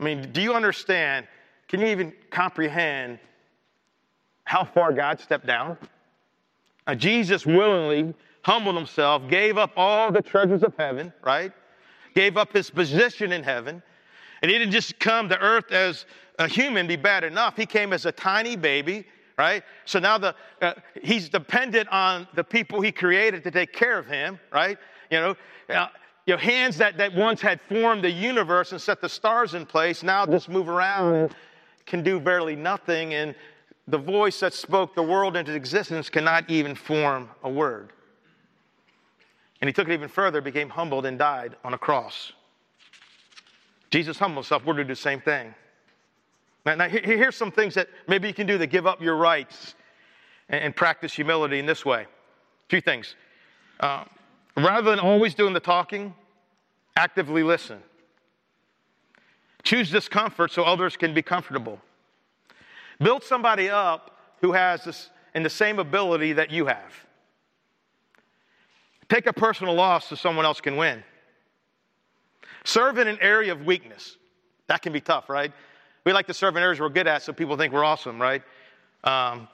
[0.00, 1.26] I mean, do you understand
[1.68, 3.18] can you even comprehend
[4.44, 5.76] how far God stepped down?
[6.86, 11.52] Uh, Jesus willingly humbled himself, gave up all the treasures of heaven, right?
[12.14, 13.82] Gave up his position in heaven.
[14.40, 16.06] And he didn't just come to earth as
[16.38, 17.56] a human, be bad enough.
[17.56, 19.04] He came as a tiny baby,
[19.36, 19.62] right?
[19.84, 24.06] So now the, uh, he's dependent on the people he created to take care of
[24.06, 24.78] him, right?
[25.10, 25.36] You know,
[25.68, 25.88] uh,
[26.24, 29.66] you know, hands that, that once had formed the universe and set the stars in
[29.66, 31.34] place now just move around
[31.88, 33.34] can do barely nothing, and
[33.88, 37.92] the voice that spoke the world into existence cannot even form a word.
[39.60, 42.32] And he took it even further, became humbled, and died on a cross.
[43.90, 44.64] Jesus humbled himself.
[44.64, 45.54] We're to do the same thing.
[46.64, 49.74] Now, now here's some things that maybe you can do to give up your rights
[50.48, 52.06] and, and practice humility in this way.
[52.68, 53.16] Two things.
[53.80, 54.04] Uh,
[54.56, 56.14] rather than always doing the talking,
[56.96, 57.82] actively listen.
[59.62, 61.80] Choose discomfort so others can be comfortable.
[63.00, 66.92] Build somebody up who has this and the same ability that you have.
[69.08, 71.02] Take a personal loss so someone else can win.
[72.64, 74.16] Serve in an area of weakness.
[74.66, 75.52] That can be tough, right?
[76.04, 78.42] We like to serve in areas we're good at so people think we're awesome, right?
[79.04, 79.48] Um,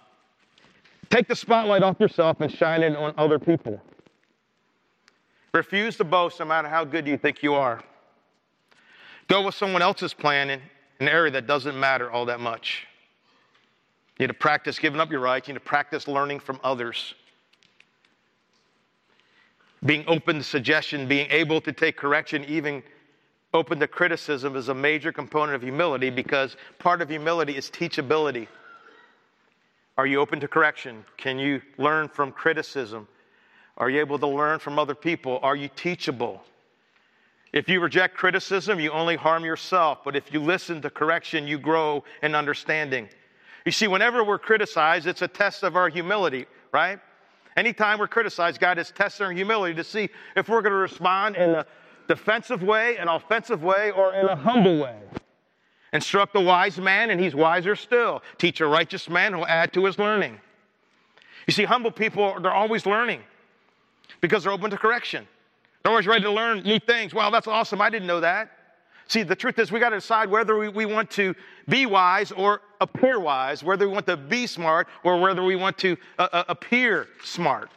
[1.11, 3.81] take the spotlight off yourself and shine it on other people.
[5.53, 7.83] Refuse to boast no matter how good you think you are.
[9.29, 10.61] Go with someone else's plan in
[10.99, 12.87] an area that doesn't matter all that much.
[14.19, 15.49] You need to practice giving up your rights.
[15.49, 17.15] You need to practice learning from others.
[19.85, 22.83] Being open to suggestion, being able to take correction, even
[23.53, 28.47] open to criticism is a major component of humility because part of humility is teachability.
[29.97, 31.05] Are you open to correction?
[31.17, 33.07] Can you learn from criticism?
[33.77, 35.39] Are you able to learn from other people?
[35.43, 36.43] Are you teachable?
[37.53, 39.99] If you reject criticism, you only harm yourself.
[40.05, 43.09] But if you listen to correction, you grow in understanding.
[43.65, 47.01] You see, whenever we're criticized, it's a test of our humility, right?
[47.57, 51.37] Anytime we're criticized, God is testing our humility to see if we're going to respond
[51.37, 51.67] in a
[52.09, 54.97] defensive way, an offensive way, or in a humble way.
[55.93, 58.23] Instruct a wise man, and he's wiser still.
[58.37, 60.41] Teach a righteous man who'll add to his learning.
[61.47, 63.21] You see, humble people, they're always learning
[64.21, 65.27] because they're open to correction.
[65.83, 67.15] They're always ready to learn new things.
[67.15, 67.81] Wow, that's awesome.
[67.81, 68.51] I didn't know that.
[69.07, 71.35] See, the truth is, we got to decide whether we, we, want to
[71.69, 75.77] be wise or appear wise, whether we want to be smart or whether we want
[75.79, 77.71] to uh, uh, appear smart.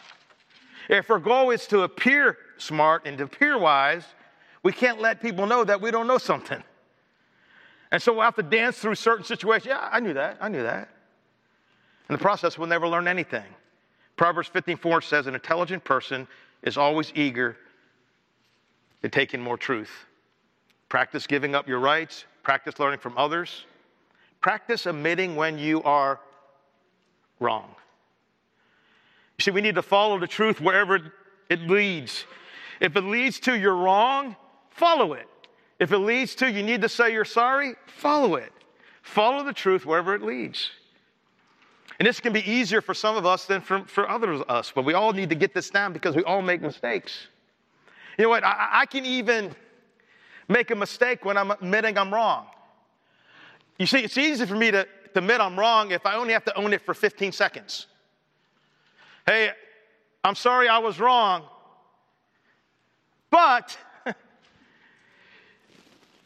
[0.89, 4.05] If our goal is to appear smart and to appear wise,
[4.63, 6.63] we can't let people know that we don't know something.
[7.91, 9.67] And so we'll have to dance through certain situations.
[9.67, 10.37] Yeah, I knew that.
[10.41, 10.89] I knew that.
[12.09, 13.45] In the process, we'll never learn anything.
[14.15, 16.27] Proverbs 15:4 says, "An intelligent person
[16.63, 17.57] is always eager
[19.01, 20.05] to take in more truth."
[20.89, 22.25] Practice giving up your rights.
[22.43, 23.65] Practice learning from others.
[24.41, 26.19] Practice admitting when you are
[27.39, 27.75] wrong.
[29.37, 31.11] You see, we need to follow the truth wherever
[31.49, 32.25] it leads.
[32.79, 34.35] If it leads to you're wrong,
[34.69, 35.27] follow it.
[35.79, 38.51] If it leads to you need to say you're sorry, follow it.
[39.01, 40.71] Follow the truth wherever it leads.
[41.99, 44.71] And this can be easier for some of us than for, for others of us,
[44.73, 47.27] but we all need to get this down because we all make mistakes.
[48.17, 48.43] You know what?
[48.43, 49.55] I, I can even
[50.47, 52.47] make a mistake when I'm admitting I'm wrong.
[53.77, 56.55] You see, it's easy for me to, admit I'm wrong if I only have to
[56.55, 57.87] own it for 15 seconds.
[59.25, 59.49] Hey,
[60.23, 61.43] I'm sorry I was wrong,
[63.31, 63.75] but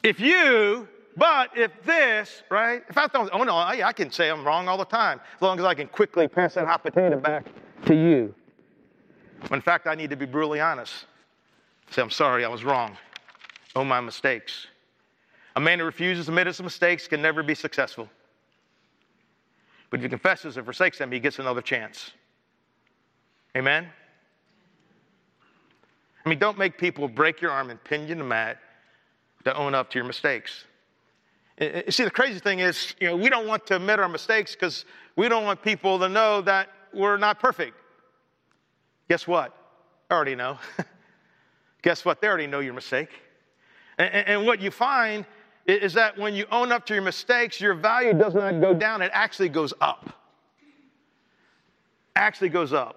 [0.04, 2.84] if you, but if this, right?
[2.90, 5.42] If I don't, oh no, I, I can say I'm wrong all the time, as
[5.42, 7.46] long as I can quickly pass that hot potato back
[7.86, 8.36] to you.
[9.48, 11.06] When in fact, I need to be brutally honest.
[11.92, 12.98] Say, I'm sorry, I was wrong.
[13.76, 14.68] Own my mistakes.
[15.56, 18.10] A man who refuses to admit his mistakes can never be successful.
[19.90, 22.12] But if he confesses and forsakes them, he gets another chance.
[23.56, 23.88] Amen?
[26.26, 28.58] I mean, don't make people break your arm and pin you to the mat
[29.44, 30.66] to own up to your mistakes.
[31.60, 34.54] You See, the crazy thing is, you know, we don't want to admit our mistakes
[34.54, 37.76] because we don't want people to know that we're not perfect.
[39.10, 39.56] Guess what?
[40.10, 40.58] I already know.
[41.82, 42.22] Guess what?
[42.22, 43.10] They already know your mistake.
[44.02, 45.26] And, and, what you find
[45.68, 49.02] is that when you own up to your mistakes, your value does not go down,
[49.02, 50.10] it actually goes up.
[52.16, 52.96] Actually goes up.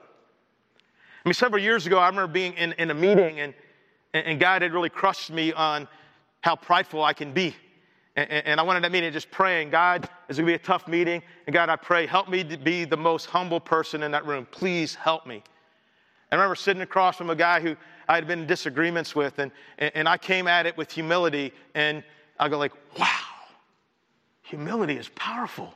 [1.24, 3.54] I mean, several years ago, I remember being in, in a meeting, and,
[4.14, 5.86] and God had really crushed me on
[6.40, 7.54] how prideful I can be.
[8.16, 10.88] And, and I wanted that meeting just praying, God, it's going to be a tough
[10.88, 11.22] meeting.
[11.46, 14.46] And God, I pray, help me to be the most humble person in that room.
[14.50, 15.42] Please help me.
[16.30, 17.76] I remember sitting across from a guy who
[18.08, 22.02] I had been in disagreements with, and, and I came at it with humility, and
[22.38, 23.08] I go like, wow,
[24.42, 25.74] humility is powerful.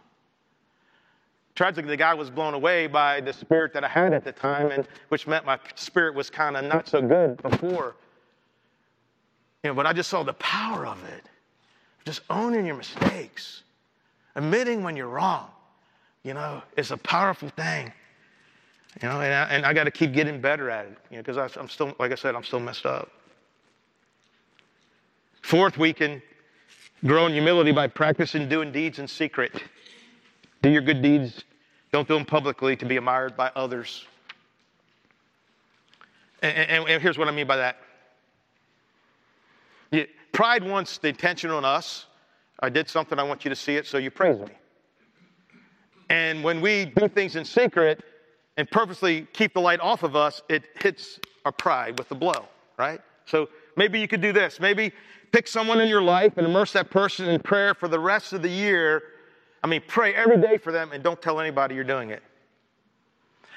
[1.54, 4.70] Tragically, the guy was blown away by the spirit that I had at the time,
[4.70, 7.96] and which meant my spirit was kind of not so good before.
[9.64, 11.24] You know, but I just saw the power of it.
[12.04, 13.64] Just owning your mistakes,
[14.36, 15.48] admitting when you're wrong.
[16.22, 17.92] You know, it's a powerful thing.
[19.00, 21.22] You know, and I, and I got to keep getting better at it, you know,
[21.22, 23.10] because I'm still, like I said, I'm still messed up.
[25.42, 26.20] Fourth, we can
[27.06, 29.62] grow in humility by practicing doing deeds in secret.
[30.62, 31.44] Do your good deeds,
[31.92, 34.04] don't do them publicly to be admired by others.
[36.42, 37.78] And, and, and here's what I mean by that
[40.38, 42.06] pride wants the attention on us.
[42.60, 44.52] I did something, I want you to see it, so you praise me.
[46.10, 48.04] And when we do things in secret,
[48.58, 52.46] and purposely keep the light off of us, it hits our pride with the blow,
[52.76, 53.00] right?
[53.24, 54.58] So maybe you could do this.
[54.58, 54.92] Maybe
[55.30, 58.42] pick someone in your life and immerse that person in prayer for the rest of
[58.42, 59.02] the year.
[59.62, 62.22] I mean, pray every day for them and don't tell anybody you're doing it.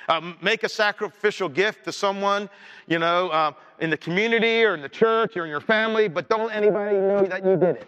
[0.07, 2.47] Um, make a sacrificial gift to someone,
[2.87, 6.29] you know, uh, in the community or in the church or in your family, but
[6.29, 7.87] don't let anybody know that you did it.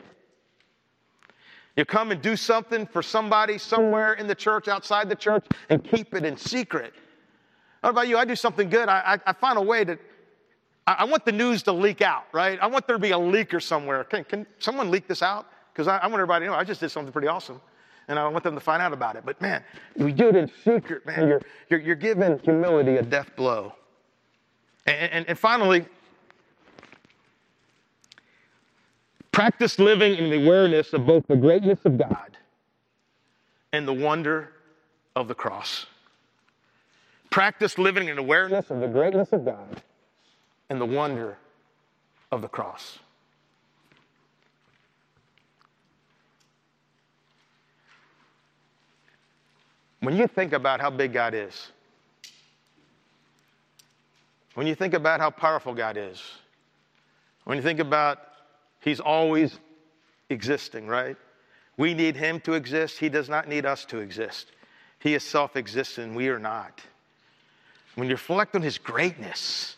[1.76, 5.84] You come and do something for somebody somewhere in the church, outside the church, and
[5.84, 6.94] keep it in secret.
[7.84, 8.18] What about you?
[8.18, 8.88] I do something good.
[8.88, 10.00] I, I, I find a way to,
[10.88, 12.58] I, I, want the news to leak out, right?
[12.62, 14.06] I want there to be a leaker somewhere.
[14.06, 15.48] Can, can someone leak this out?
[15.74, 17.60] Because I, I, want everybody to know I just did something pretty awesome.
[18.08, 19.26] and I want them to find out about it.
[19.26, 19.66] But man,
[19.98, 21.28] we do it in secret, man.
[21.28, 23.74] You're, you're, you're giving humility a death blow.
[24.86, 25.86] And, and, and finally,
[29.34, 32.38] practice living in the awareness of both the greatness of God
[33.74, 34.54] and the wonder
[35.18, 35.88] of the cross.
[37.34, 39.82] Practice living in awareness of the greatness of God
[40.70, 41.36] and the wonder
[42.32, 43.00] of the cross.
[50.02, 51.72] When you think about how big God is,
[54.54, 56.22] when you think about how powerful God is,
[57.46, 58.20] when you think about
[58.80, 59.58] He's always
[60.30, 61.18] existing, right?
[61.78, 63.00] We need Him to exist.
[63.00, 64.52] He does not need us to exist.
[65.00, 66.80] He is self existent, we are not.
[67.96, 69.76] When you reflect on His greatness,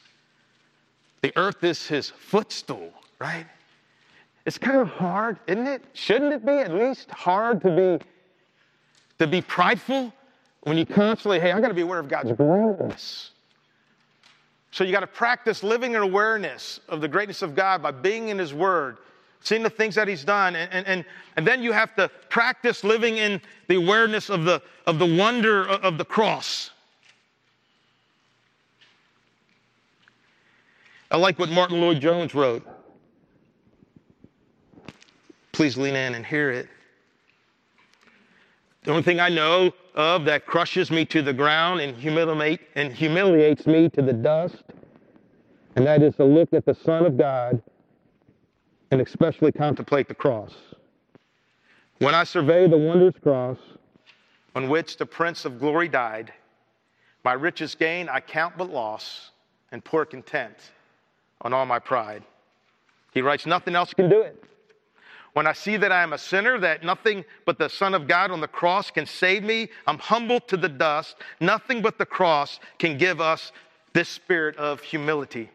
[1.22, 3.46] the earth is His footstool, right?
[4.46, 5.84] It's kind of hard, isn't it?
[5.94, 8.06] Shouldn't it be at least hard to be
[9.18, 10.14] to be prideful
[10.62, 13.32] when you constantly, hey, I got to be aware of God's greatness.
[14.72, 18.28] So you got to practice living in awareness of the greatness of God by being
[18.28, 18.98] in His Word,
[19.40, 21.06] seeing the things that He's done, and, and,
[21.38, 25.66] and then you have to practice living in the awareness of the, of the wonder
[25.66, 26.72] of the cross.
[31.12, 32.68] I like what Martyn Lloyd-Jones wrote.
[35.52, 36.68] Please lean in and hear it.
[38.84, 42.92] The only thing I know of that crushes me to the ground and, humiliate, and
[42.92, 44.64] humiliates me to the dust,
[45.76, 47.62] and that is to look at the Son of God
[48.92, 50.54] and especially contemplate the cross.
[52.00, 53.58] When I survey the wondrous cross
[54.56, 56.34] on which the Prince of Glory died,
[57.24, 59.32] my richest gain I count but loss
[59.72, 60.56] and poor content
[61.42, 62.24] on all my pride.
[63.14, 64.44] He writes, Nothing else can do it.
[65.34, 68.32] When I see that I am a sinner, that nothing but the Son of God
[68.32, 71.18] on the cross can save me, I'm humbled to the dust.
[71.42, 73.52] Nothing but the cross can give us
[73.92, 75.50] this spirit of humility.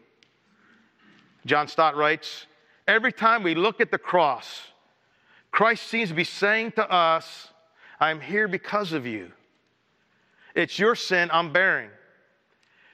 [1.46, 2.46] John Stott writes
[2.86, 4.62] Every time we look at the cross,
[5.50, 7.48] Christ seems to be saying to us,
[7.98, 9.32] I'm here because of you.
[10.54, 11.90] It's your sin I'm bearing.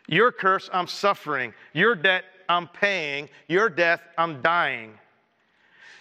[0.09, 1.55] Your curse I'm suffering.
[1.73, 3.29] Your debt I'm paying.
[3.49, 4.95] Your death I'm dying.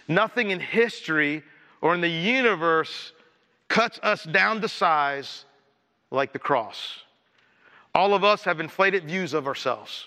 [0.08, 1.42] Nothing in history
[1.80, 3.12] or in the universe
[3.68, 5.44] cuts us down to size
[6.10, 7.00] like the cross.
[7.94, 10.06] All of us have inflated views of ourselves,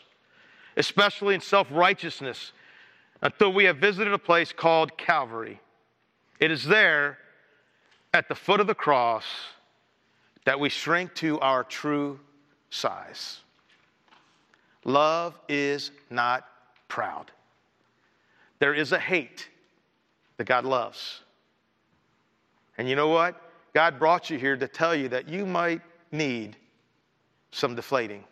[0.78, 2.52] especially in self righteousness,
[3.22, 5.60] until we have visited a place called Calvary.
[6.40, 7.18] It is there,
[8.14, 9.26] at the foot of the cross,
[10.46, 12.20] that we shrink to our true
[12.70, 13.40] size.
[14.86, 16.45] Love is not
[16.88, 17.32] proud.
[18.59, 19.47] There is a hate
[20.38, 21.21] that God loves.
[22.77, 23.41] And you know what?
[23.73, 26.55] God brought you here to tell you that you might need
[27.51, 28.23] some deflating.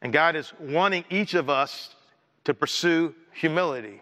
[0.00, 1.94] And God is wanting each of us
[2.44, 4.00] to pursue humility,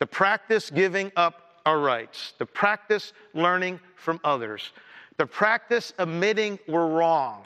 [0.00, 4.72] to practice giving up our rights, to practice learning from others,
[5.18, 7.44] to practice admitting we're wrong.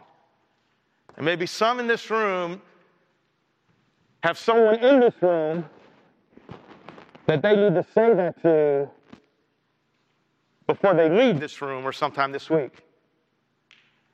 [1.18, 2.62] And maybe some in this room
[4.22, 5.64] have someone in this room
[7.26, 8.88] that they need to say that to
[10.68, 12.70] before they leave this room or sometime this week.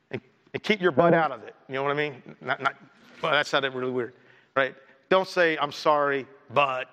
[0.09, 0.19] And,
[0.55, 1.55] and keep your butt out of it.
[1.69, 2.23] You know what I mean?
[2.41, 2.75] Not, not,
[3.21, 4.13] well, that sounded really weird,
[4.55, 4.73] right?
[5.09, 6.25] Don't say, I'm sorry,
[6.55, 6.89] but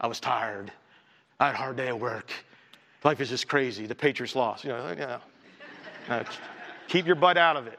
[0.00, 0.72] I was tired.
[1.38, 2.32] I had a hard day at work.
[3.04, 3.86] Life is just crazy.
[3.86, 4.64] The Patriots lost.
[4.64, 5.20] You know, you know.
[6.08, 6.24] Uh,
[6.88, 7.78] keep your butt out of it,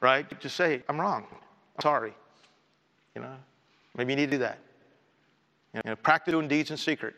[0.00, 0.40] right?
[0.40, 1.26] Just say, I'm wrong.
[1.30, 2.14] I'm sorry.
[3.14, 3.34] You know,
[3.96, 4.58] maybe you need to do that.
[5.74, 7.14] You know, practice doing deeds in secret.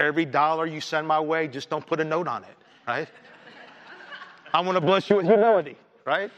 [0.00, 2.56] Every dollar you send my way, just don't put a note on it,
[2.86, 3.08] right?
[4.52, 6.30] I want to bless you with humility, right?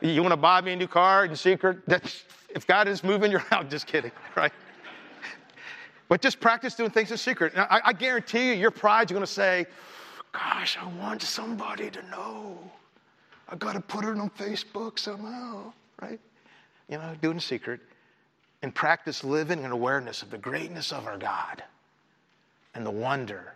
[0.00, 1.78] You want to buy me a new car in secret?
[1.86, 4.52] That's, if God is moving your house, just kidding, right?
[6.08, 7.54] But just practice doing things in secret.
[7.56, 9.66] I, I guarantee you, your pride's going to say,
[10.32, 12.58] Gosh, I want somebody to know.
[13.52, 16.18] I got to put it on Facebook somehow, right?
[16.88, 17.80] You know, do it in secret
[18.62, 21.62] and practice living in awareness of the greatness of our God
[22.74, 23.52] and the wonder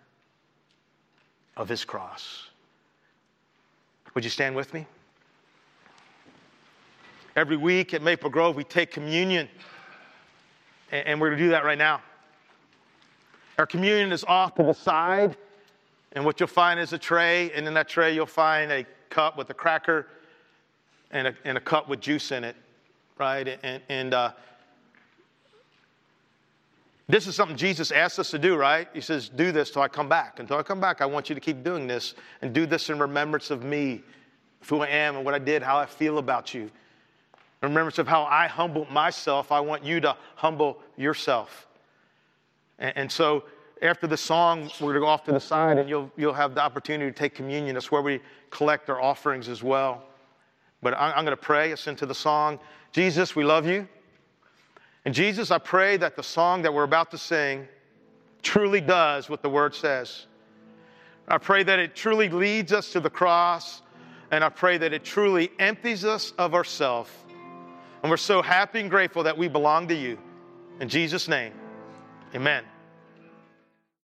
[1.56, 2.48] of his cross.
[4.14, 4.84] Would you stand with me?
[7.34, 9.48] Every week at Maple Grove, we take communion,
[10.90, 12.02] and we're going to do that right now.
[13.58, 15.38] Our communion is off to the side,
[16.12, 18.86] and what you'll find is a tray, and in that tray, you'll find a
[19.16, 20.06] cup with a cracker
[21.10, 22.54] and a, and a cup with juice in it,
[23.18, 23.58] right?
[23.62, 24.32] And, and uh,
[27.08, 28.88] This is something Jesus asked us to do, right?
[28.92, 30.38] He says, Do this till I come back.
[30.38, 32.98] Until I come back, I want you to keep doing this and do this in
[32.98, 34.02] remembrance of me,
[34.60, 36.62] of who I am and what I did, how I feel about you.
[37.62, 41.68] In remembrance of how I humbled myself, I want you to humble yourself.
[42.78, 43.44] And, and so
[43.82, 46.54] after the song, we're going to go off to the side and you'll, you'll have
[46.54, 47.74] the opportunity to take communion.
[47.74, 48.20] That's where we
[48.50, 50.02] collect our offerings as well.
[50.82, 52.58] But I'm, I'm going to pray us into the song.
[52.92, 53.86] Jesus, we love you.
[55.04, 57.68] And Jesus, I pray that the song that we're about to sing
[58.42, 60.26] truly does what the word says.
[61.28, 63.82] I pray that it truly leads us to the cross,
[64.30, 67.10] and I pray that it truly empties us of ourselves.
[68.02, 70.18] And we're so happy and grateful that we belong to you.
[70.80, 71.52] In Jesus' name,
[72.34, 72.64] amen.